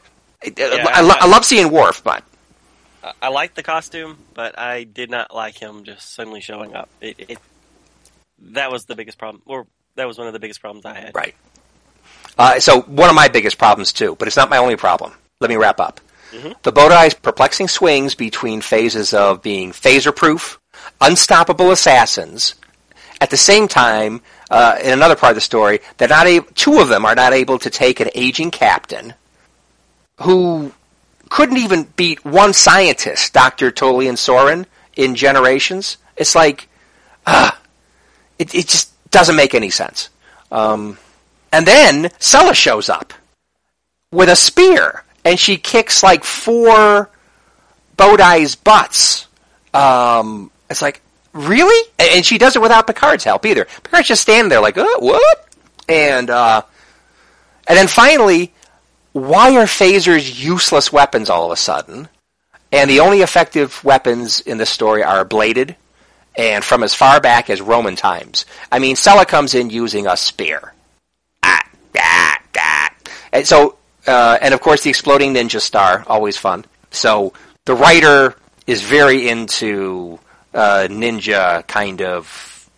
[0.43, 0.51] I,
[0.93, 2.23] I, lo- I love seeing Worf, but
[3.21, 6.89] I, liked the costume, but I did not like him just suddenly showing up.
[7.01, 7.37] It, it
[8.53, 9.65] that was the biggest problem, or
[9.95, 11.15] that was one of the biggest problems I had.
[11.15, 11.35] right.
[12.37, 15.11] Uh, so one of my biggest problems too, but it's not my only problem.
[15.41, 15.99] Let me wrap up.
[16.31, 16.61] Mhm.
[16.61, 20.59] The Bodai's perplexing swings between phases of being phaser-proof,
[21.01, 22.53] unstoppable assassins,
[23.19, 26.79] at the same time, uh, in another part of the story, they're not able, two
[26.79, 29.13] of them are not able to take an aging captain
[30.21, 30.71] who
[31.29, 33.71] couldn't even beat one scientist, Dr.
[33.71, 35.97] Tolian Soran, in Generations.
[36.17, 36.67] It's like,
[37.25, 37.59] ah,
[38.37, 40.09] it, it just doesn't make any sense.
[40.51, 40.97] Um,
[41.51, 43.13] and then Sela shows up
[44.11, 47.09] with a spear, and she kicks like four
[47.97, 49.27] Bodai's butts.
[49.73, 51.01] Um, it's like,
[51.39, 51.89] really?
[51.97, 53.65] And, she does it without Picard's help either.
[53.83, 55.47] Picard's just standing there like, uh, what?
[55.87, 56.61] And, uh,
[57.67, 58.53] and then finally,
[59.13, 62.09] why are phasers useless weapons all of a sudden?
[62.71, 65.75] And the only effective weapons in this story are bladed,
[66.35, 68.45] and from as far back as Roman times.
[68.71, 70.73] I mean, Sela comes in using a spear.
[71.41, 71.63] Ah,
[71.97, 72.89] ah, ah.
[73.33, 76.65] And so, uh, and of course, the exploding ninja star, always fun.
[76.91, 77.33] So
[77.65, 78.35] the writer
[78.67, 80.19] is very into
[80.53, 82.69] uh, ninja kind of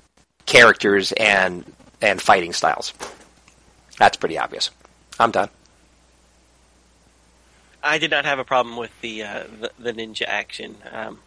[0.45, 1.65] characters and
[2.01, 2.93] and fighting styles.
[3.97, 4.71] That's pretty obvious.
[5.19, 5.49] I'm done.
[7.83, 10.75] I did not have a problem with the uh, the, the ninja action.
[10.91, 11.19] Um,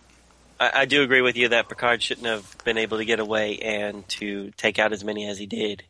[0.60, 3.58] I, I do agree with you that Picard shouldn't have been able to get away
[3.58, 5.84] and to take out as many as he did.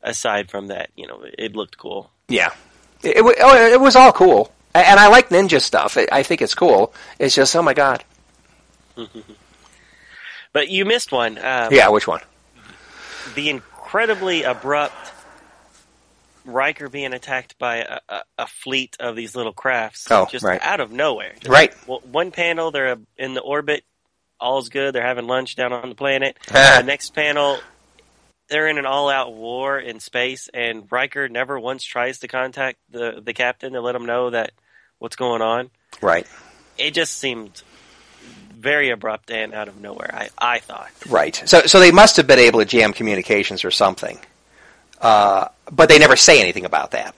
[0.00, 2.10] Aside from that, you know, it looked cool.
[2.28, 2.50] Yeah,
[3.02, 5.98] it, it, oh, it was all cool, and I like ninja stuff.
[5.98, 6.94] I, I think it's cool.
[7.18, 8.04] It's just, oh my god.
[10.52, 11.36] But you missed one.
[11.38, 12.20] Um, Yeah, which one?
[13.34, 15.12] the incredibly abrupt
[16.46, 20.60] Riker being attacked by a, a, a fleet of these little crafts, Oh, just right.
[20.62, 21.34] out of nowhere.
[21.46, 21.74] Right.
[21.86, 23.84] Well, one panel, they're in the orbit,
[24.40, 24.94] all's good.
[24.94, 26.38] They're having lunch down on the planet.
[26.48, 27.58] the next panel,
[28.48, 33.20] they're in an all-out war in space, and Riker never once tries to contact the
[33.22, 34.52] the captain to let him know that
[34.98, 35.68] what's going on.
[36.00, 36.26] Right.
[36.78, 37.62] It just seemed
[38.58, 40.10] very abrupt and out of nowhere.
[40.12, 40.90] I I thought.
[41.08, 41.40] Right.
[41.46, 44.18] So so they must have been able to jam communications or something.
[45.00, 47.16] Uh, but they never say anything about that.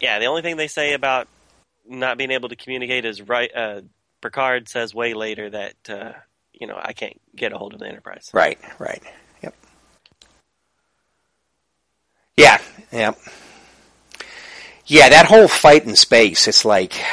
[0.00, 1.26] Yeah, the only thing they say about
[1.86, 3.50] not being able to communicate is right.
[3.54, 3.80] Uh,
[4.20, 6.12] Picard says way later that uh,
[6.52, 8.30] you know I can't get a hold of the Enterprise.
[8.32, 8.58] Right.
[8.78, 9.02] Right.
[9.42, 9.54] Yep.
[12.36, 12.58] Yeah.
[12.92, 13.18] Yep.
[14.86, 16.94] Yeah, that whole fight in space, it's like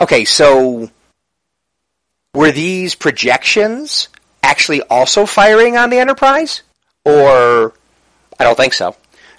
[0.00, 0.88] Okay, so
[2.38, 4.08] were these projections
[4.44, 6.62] actually also firing on the Enterprise?
[7.04, 7.74] Or
[8.38, 8.94] I don't think so.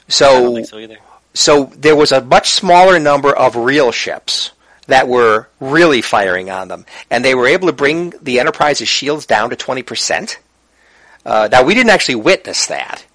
[0.09, 0.97] So I don't think so either.
[1.33, 4.51] so there was a much smaller number of real ships
[4.87, 9.25] that were really firing on them, and they were able to bring the Enterprise's shields
[9.25, 10.39] down to twenty percent.
[11.25, 13.05] Uh, now we didn't actually witness that.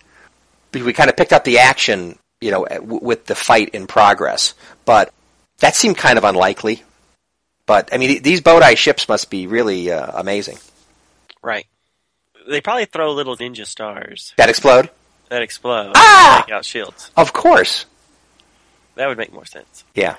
[0.73, 3.87] We, we kind of picked up the action, you know, w- with the fight in
[3.87, 4.55] progress,
[4.85, 5.13] but
[5.59, 6.83] that seemed kind of unlikely.
[7.67, 10.59] But I mean, these Bodai ships must be really uh, amazing.
[11.43, 11.67] Right.
[12.49, 14.91] They probably throw little ninja stars That explode,
[15.31, 16.45] that explode Ah!
[16.53, 17.11] out shields.
[17.17, 17.87] of course.
[18.97, 19.85] That would make more sense.
[19.95, 20.17] Yeah.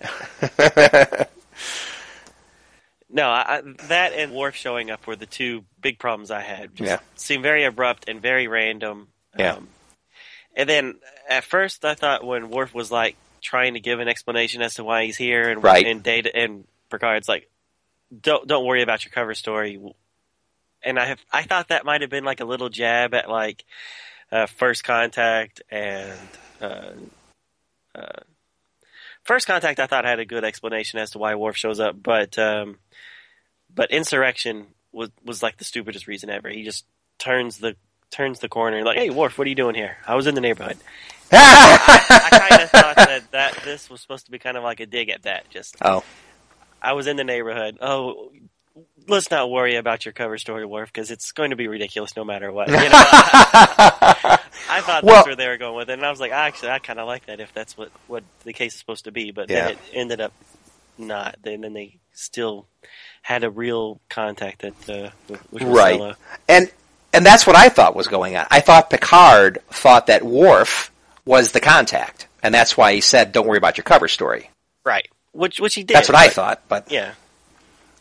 [3.10, 6.74] No, I- that and Worf showing up were the two big problems I had.
[6.74, 6.98] Just Yeah.
[7.14, 9.06] seemed very abrupt and very random.
[9.38, 9.54] Yeah.
[9.54, 9.68] Um,
[10.56, 10.94] and then
[11.28, 13.14] at first I thought when Worf was like
[13.44, 15.86] trying to give an explanation as to why he's here and Right.
[15.86, 17.48] and Data and Picard's like,
[18.20, 19.78] don't don't worry about your cover story.
[20.82, 23.64] And I have I thought that might have been like a little jab at like
[24.32, 26.18] uh, first contact and
[26.60, 26.90] uh,
[27.94, 28.20] uh,
[29.24, 29.78] first contact.
[29.78, 32.78] I thought had a good explanation as to why Worf shows up, but um,
[33.74, 36.48] but insurrection was was like the stupidest reason ever.
[36.48, 36.84] He just
[37.18, 37.76] turns the
[38.10, 39.96] turns the corner like, "Hey, Worf, what are you doing here?
[40.06, 40.78] I was in the neighborhood."
[41.32, 44.86] I kind of thought that that this was supposed to be kind of like a
[44.86, 45.48] dig at that.
[45.50, 46.02] Just oh,
[46.82, 47.78] I was in the neighborhood.
[47.80, 48.30] Oh,
[49.08, 52.24] let's not worry about your cover story, Worf, because it's going to be ridiculous no
[52.24, 52.68] matter what.
[52.68, 54.38] You know, I,
[54.70, 56.70] I thought Well- that's where they were going with it, and I was like, actually,
[56.70, 59.30] I kind of like that if that's what what the case is supposed to be.
[59.30, 59.66] But Yeah.
[59.68, 60.32] then it ended up
[60.98, 61.36] not.
[61.42, 62.66] Then then they still
[63.22, 65.10] had a real contact that uh,
[65.50, 65.94] which was Right.
[65.94, 66.16] Stella.
[66.48, 66.70] and
[67.12, 68.46] and that's what I thought was going on.
[68.50, 70.90] I thought Picard thought that Worf
[71.26, 74.50] was the contact, and that's why he said, "Don't worry about your cover story."
[74.84, 75.08] right?
[75.32, 75.96] Which which he did.
[75.96, 76.62] That's what I thought.
[76.68, 77.12] But Yeah.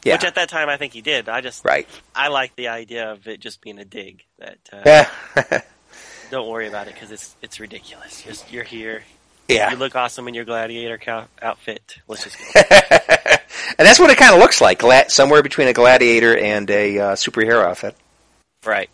[0.04, 1.30] yeah, Which at that time I think he did.
[1.30, 1.88] I just right.
[2.14, 4.24] I like the idea of it just being a dig.
[4.40, 5.62] That uh, Yeah,
[6.32, 8.22] don't worry about it because it's it's ridiculous.
[8.22, 9.04] Just you're here.
[9.48, 9.72] yeah.
[9.72, 11.98] You look awesome in your gladiator cow- outfit.
[12.08, 12.62] Let's just go.
[12.70, 17.00] and that's what it kind of looks like, gla- somewhere between a gladiator and a
[17.00, 17.96] uh, superhero outfit.
[18.66, 18.90] right.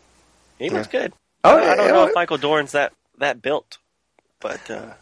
[0.60, 1.14] He looks good.
[1.44, 2.10] Oh, I don't yeah, know yeah.
[2.10, 3.78] if Michael Dorn's that that built,
[4.40, 4.94] but uh,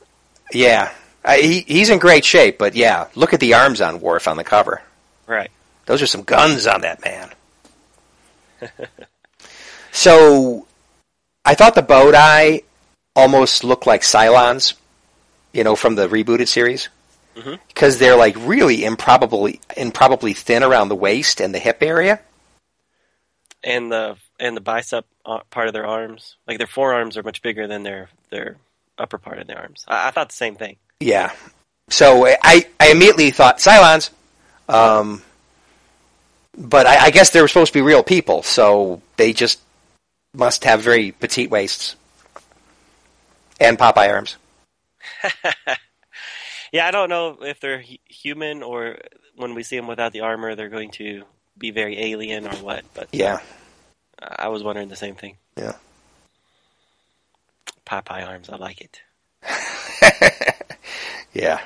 [0.51, 0.91] Yeah,
[1.23, 2.57] I, he, he's in great shape.
[2.57, 4.81] But yeah, look at the arms on Worf on the cover.
[5.27, 5.51] right.
[5.85, 7.29] Those are some guns on that man.
[9.93, 10.67] so,
[11.45, 12.63] I thought the Bodai
[13.15, 14.73] almost looked like Cylons,
[15.53, 16.89] you know, from the rebooted series,
[17.69, 22.19] because they're like really improbably improbably thin around the waist and the hip area.
[23.63, 27.41] And the and the bicep uh, part of their arms, like their forearms, are much
[27.41, 28.57] bigger than their their
[28.97, 29.85] upper part of their arms.
[29.87, 30.77] I, I thought the same thing.
[30.99, 31.31] Yeah.
[31.89, 34.09] So I I immediately thought Cylons,
[34.67, 35.21] um,
[36.57, 39.59] but I, I guess they were supposed to be real people, so they just
[40.33, 41.95] must have very petite waists
[43.59, 44.35] and Popeye arms.
[46.73, 48.97] Yeah, I don't know if they're human or
[49.37, 51.23] when we see them without the armor, they're going to
[51.57, 52.83] be very alien or what.
[52.93, 53.39] But Yeah.
[54.19, 55.37] I was wondering the same thing.
[55.55, 55.73] Yeah.
[57.87, 59.01] Popeye arms, I like it.
[61.37, 61.61] Yeah.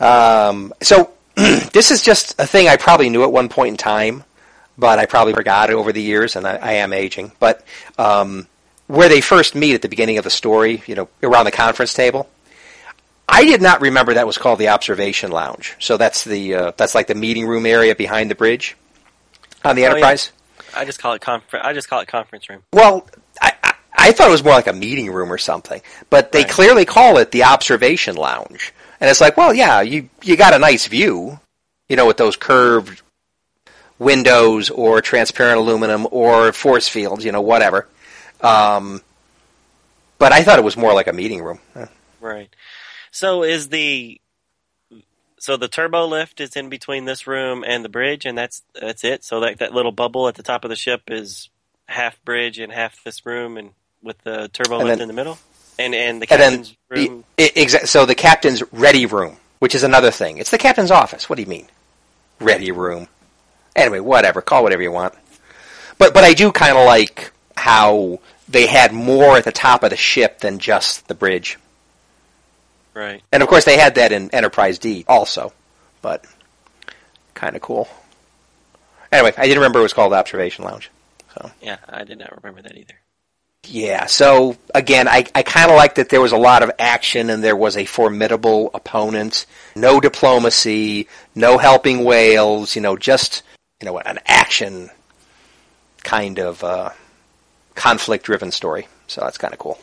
[0.00, 4.24] Um, so this is just a thing I probably knew at one point in time,
[4.76, 7.32] but I probably forgot it over the years, and I, I am aging.
[7.38, 7.64] But
[7.98, 8.48] um,
[8.88, 11.94] where they first meet at the beginning of the story, you know, around the conference
[11.94, 12.28] table,
[13.28, 15.76] I did not remember that was called the observation lounge.
[15.78, 18.76] So that's the uh, that's like the meeting room area behind the bridge
[19.64, 19.90] on the Oh, yeah.
[19.92, 20.32] Enterprise.
[20.74, 21.64] I just call it conference.
[21.64, 22.62] I just call it conference room.
[22.72, 23.06] Well,
[24.08, 25.80] I, thought it was more like a meeting room or something,
[26.10, 26.48] but they Right.
[26.50, 30.58] clearly call it the observation lounge, and it's like, well, yeah, you you got a
[30.58, 31.40] nice view,
[31.88, 33.02] you know, with those curved
[33.98, 37.86] windows or transparent aluminum or force fields, you know, whatever.
[38.40, 39.00] Um,
[40.18, 41.60] but I thought it was more like a meeting room.
[42.20, 42.48] Right.
[43.10, 44.20] So is the
[45.38, 49.02] so the turbo lift is in between this room and the bridge, and that's that's
[49.04, 49.24] it.
[49.24, 51.50] So that that little bubble at the top of the ship is
[51.86, 53.70] half bridge and half this room, and
[54.02, 55.38] with the turbo then- in the middle,
[55.78, 57.24] and and the And then, captain's room.
[57.38, 60.38] I- I- exa- so the captain's ready room, which is another thing.
[60.38, 61.28] It's the captain's office.
[61.28, 61.68] What do you mean?
[62.40, 63.06] ready room.
[63.76, 64.42] Anyway, whatever.
[64.42, 65.14] Call whatever you want.
[65.98, 68.18] But but I do kind of like how
[68.48, 71.56] they had more at the top of the ship than just the bridge.
[72.94, 73.22] Right.
[73.32, 75.52] And of course, they had that in Enterprise D also,
[76.02, 76.24] but
[77.34, 77.88] kind of cool.
[79.12, 80.90] Anyway, I didn't remember it was called Observation Lounge.
[81.34, 82.94] So Yeah, I did not remember that either.
[83.66, 87.30] Yeah, so again, I, I kind of like that there was a lot of action
[87.30, 89.46] and there was a formidable opponent.
[89.76, 93.42] No diplomacy, no helping whales, you know, just
[93.80, 94.90] you know an action
[96.02, 96.90] kind of uh,
[97.74, 98.88] conflict-driven story.
[99.06, 99.78] So that's kind of cool.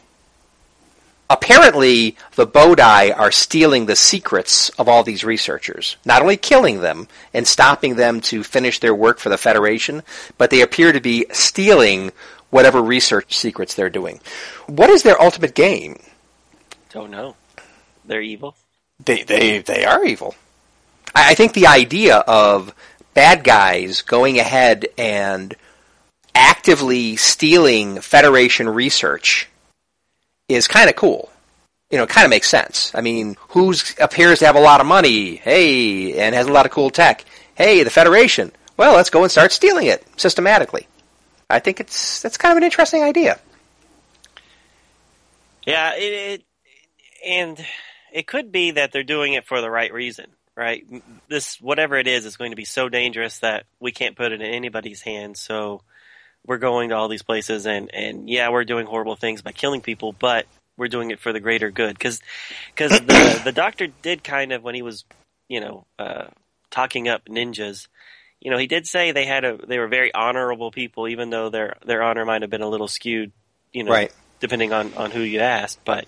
[1.32, 7.08] Apparently, the Bodai are stealing the secrets of all these researchers, not only killing them
[7.36, 10.02] and stopping them to finish their work for the Federation,
[10.40, 12.12] but they appear to be stealing
[12.50, 14.20] whatever research secrets they're doing.
[14.68, 16.00] What is their ultimate game?
[16.90, 17.36] Don't know.
[18.06, 18.56] They're evil.
[19.04, 20.36] They they they are evil.
[21.14, 22.74] I, I think the idea of
[23.14, 25.56] bad guys going ahead and
[26.34, 29.48] actively stealing Federation research
[30.48, 31.32] is kind of cool.
[31.92, 32.92] You know, it kind of makes sense.
[32.94, 35.36] I mean, who appears to have a lot of money?
[35.38, 37.26] Hey, and has a lot of cool tech.
[37.56, 38.52] Hey, the Federation.
[38.78, 40.88] Well, let's go and start stealing it systematically.
[41.50, 43.40] I think it's that's kind of an interesting idea.
[45.66, 46.44] Yeah, it, it
[47.26, 47.66] and
[48.14, 50.86] it could be that they're doing it for the right reason, right?
[51.28, 54.42] This whatever it is is going to be so dangerous that we can't put it
[54.42, 55.40] in anybody's hands.
[55.40, 55.82] So
[56.46, 59.82] we're going to all these places and and yeah, we're doing horrible things by killing
[59.82, 60.46] people, but
[60.78, 62.22] we're doing it for the greater good because
[62.74, 65.04] because the the doctor did kind of when he was
[65.48, 66.26] you know uh,
[66.70, 67.88] talking up ninjas.
[68.42, 71.50] You know, he did say they had a they were very honorable people, even though
[71.50, 73.32] their their honor might have been a little skewed.
[73.74, 74.12] You know, Right.
[74.40, 76.06] depending on on who you asked, but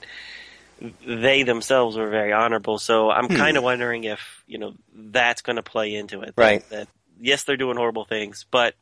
[1.05, 2.79] they themselves were very honorable.
[2.79, 3.35] So I'm Hmm.
[3.35, 6.33] kind of wondering if you know that's going to play into it.
[6.37, 6.67] Right.
[6.69, 6.87] That
[7.19, 8.75] yes, they're doing horrible things, but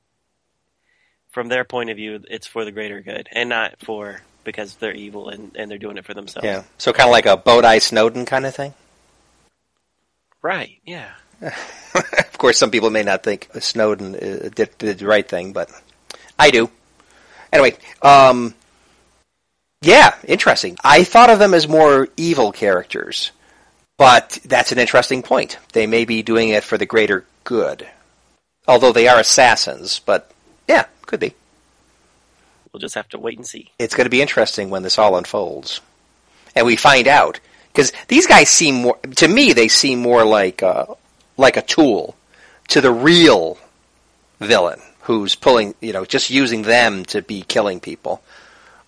[1.32, 4.94] from their point of view, it's for the greater good and not for because they're
[4.94, 6.46] evil and, and they're doing it for themselves.
[6.46, 6.64] Yeah.
[6.78, 8.74] So kind of like a Bodai Snowden kind of thing.
[10.42, 10.80] Right.
[10.86, 11.12] Yeah.
[12.40, 15.70] of course, some people may not think Snowden uh, did, did the right thing, but
[16.40, 16.70] I do.
[17.52, 18.56] Anyway, um,
[19.82, 20.78] yeah, interesting.
[20.82, 23.32] I thought of them as more evil characters,
[23.98, 25.58] but that's an interesting point.
[25.74, 27.86] They may be doing it for the greater good,
[28.70, 30.00] although they are assassins.
[30.00, 30.32] But
[30.66, 31.34] yeah, could be.
[32.72, 33.70] We'll just have to wait and see.
[33.78, 35.82] It's going to be interesting when this all unfolds,
[36.56, 37.42] and we find out
[37.74, 39.52] because these guys seem more to me.
[39.52, 40.86] They seem more like uh,
[41.36, 42.16] like a tool
[42.70, 43.58] to the real
[44.40, 48.22] villain who's pulling, you know, just using them to be killing people,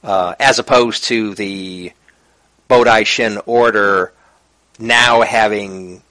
[0.03, 1.91] uh, as opposed to the
[2.69, 4.13] Bodai Shin Order
[4.79, 6.01] now having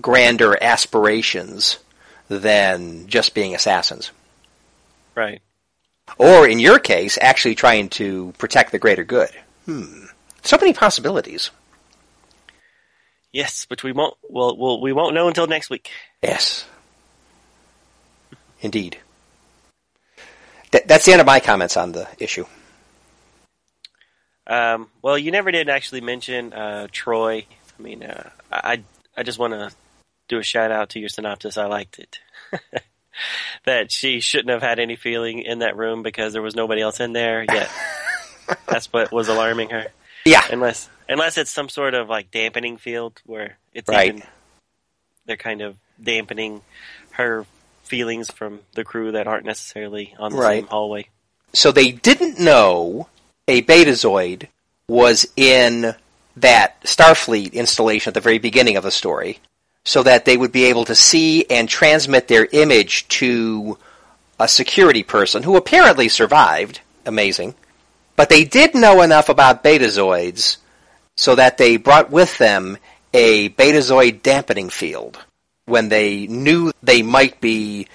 [0.00, 1.78] grander aspirations
[2.28, 4.10] than just being assassins.
[5.14, 5.40] Right.
[6.18, 9.30] Or, in your case, actually trying to protect the greater good.
[9.64, 10.04] Hmm.
[10.42, 11.50] So many possibilities.
[13.32, 14.14] Yes, but we won't.
[14.30, 15.90] Well, we'll we won't know until next week.
[16.26, 16.64] Yes.
[18.60, 18.98] Indeed.
[20.72, 22.44] Th- that's the end of my comments on the issue.
[24.46, 27.44] Um, well, you never did actually mention uh, Troi.
[27.78, 28.82] I mean, uh, I
[29.16, 29.70] I just want to
[30.28, 31.56] do a shout out to your synopsis.
[31.56, 32.18] I liked it.
[33.64, 37.00] that she shouldn't have had any feeling in that room because there was nobody else
[37.00, 37.44] in there.
[37.44, 37.70] Yet
[38.68, 39.86] that's what was alarming her.
[40.24, 40.42] Yeah.
[40.50, 44.08] Unless unless it's some sort of like dampening field where it's Right.
[44.14, 44.22] even
[45.26, 46.62] they're kind of dampening
[47.12, 47.46] her
[47.84, 50.62] feelings from the crew that aren't necessarily on the Right.
[50.62, 51.08] same hallway.
[51.52, 53.08] So they didn't know
[53.48, 54.48] a Betazoid
[54.88, 55.94] was in
[56.36, 59.38] that Starfleet installation at the very beginning of the story,
[59.84, 63.78] so that they would be able to see and transmit their image to
[64.38, 66.80] a security person who apparently survived.
[67.06, 67.54] Amazing.
[68.16, 70.56] But they did know enough about Betazoids
[71.16, 72.76] so that they brought with them
[73.14, 75.18] a Betazoid dampening field
[75.66, 77.86] when they knew they might be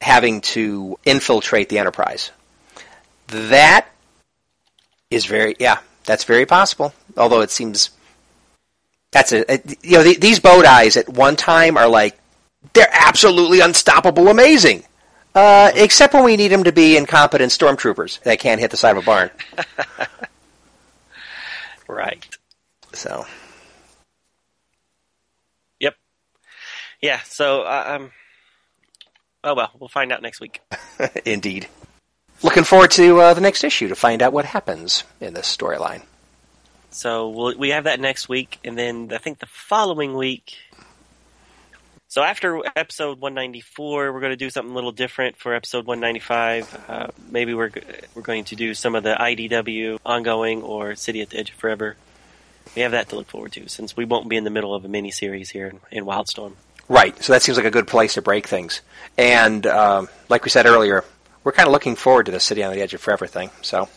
[0.00, 2.30] having to infiltrate the Enterprise.
[3.28, 3.86] That
[5.10, 6.92] is very yeah, that's very possible.
[7.16, 7.90] Although it seems
[9.12, 12.18] that's a, a- you know the, these Bodais at one time are like
[12.72, 14.84] they're absolutely unstoppable, amazing.
[15.34, 18.96] Uh, except when we need them to be incompetent stormtroopers that can't hit the side
[18.96, 19.30] of a barn.
[21.88, 22.26] Right.
[22.92, 23.24] So
[25.80, 25.94] Yep.
[27.00, 27.20] Yeah.
[27.24, 28.10] So uh, um.
[29.44, 30.60] Oh well, we'll find out next week.
[31.24, 31.68] indeed,
[32.42, 36.02] looking forward to uh, the next issue to find out what happens in this storyline.
[36.90, 40.56] So we'll, we have that next week, and then I think the following week
[42.08, 46.84] So after episode 194, we're going to do something a little different for episode 195.
[46.88, 47.70] Uh, maybe we're
[48.14, 51.56] we're going to do some of the IDW ongoing or City at the Edge of
[51.56, 51.96] Forever.
[52.74, 54.84] We have that to look forward to since we won't be in the middle of
[54.84, 56.54] a mini series here in, in Wildstorm.
[56.88, 57.20] Right.
[57.22, 58.80] So that seems like a good place to break things.
[59.16, 61.04] And um, like we said earlier,
[61.44, 63.50] we're kind of looking forward to the City on the Edge of Forever thing.
[63.62, 63.88] So.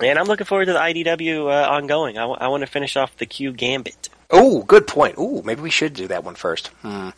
[0.00, 2.18] And I'm looking forward to the IDW uh, ongoing.
[2.18, 4.08] I, w- I want to finish off the Q Gambit.
[4.30, 5.16] Oh, good point.
[5.18, 6.68] Ooh, maybe we should do that one first.
[6.82, 7.10] Hmm.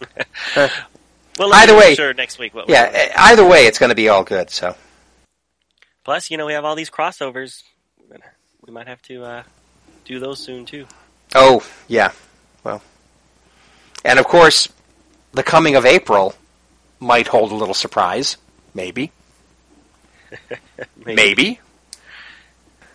[1.38, 2.52] well, either way, sure next week.
[2.66, 4.50] yeah, either way, it's going to be all good.
[4.50, 4.74] So.
[6.04, 7.62] Plus, you know, we have all these crossovers.
[8.66, 9.42] We might have to uh,
[10.04, 10.86] do those soon too.
[11.34, 12.12] Oh yeah,
[12.64, 12.82] well,
[14.04, 14.68] and of course,
[15.32, 16.34] the coming of April
[17.00, 18.36] might hold a little surprise.
[18.74, 19.12] Maybe.
[20.96, 21.14] Maybe.
[21.14, 21.60] Maybe.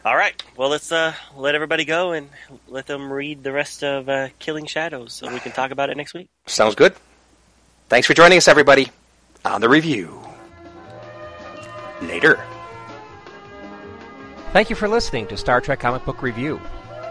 [0.06, 0.42] All right.
[0.56, 2.30] Well, let's uh, let everybody go and
[2.70, 5.98] let them read the rest of uh, Killing Shadows so we can talk about it
[5.98, 6.30] next week.
[6.46, 6.96] Sounds good.
[7.90, 8.90] Thanks for joining us, everybody,
[9.44, 10.18] on the review.
[12.02, 12.42] Later.
[14.54, 16.62] Thank you for listening to Star Trek Comic Book Review.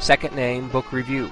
[0.00, 1.30] Second Name Book Review.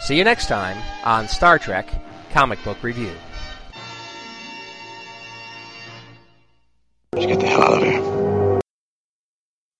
[0.00, 1.88] See you next time on Star Trek
[2.32, 3.12] Comic Book Review.
[7.12, 8.11] Let's get the hell out of here.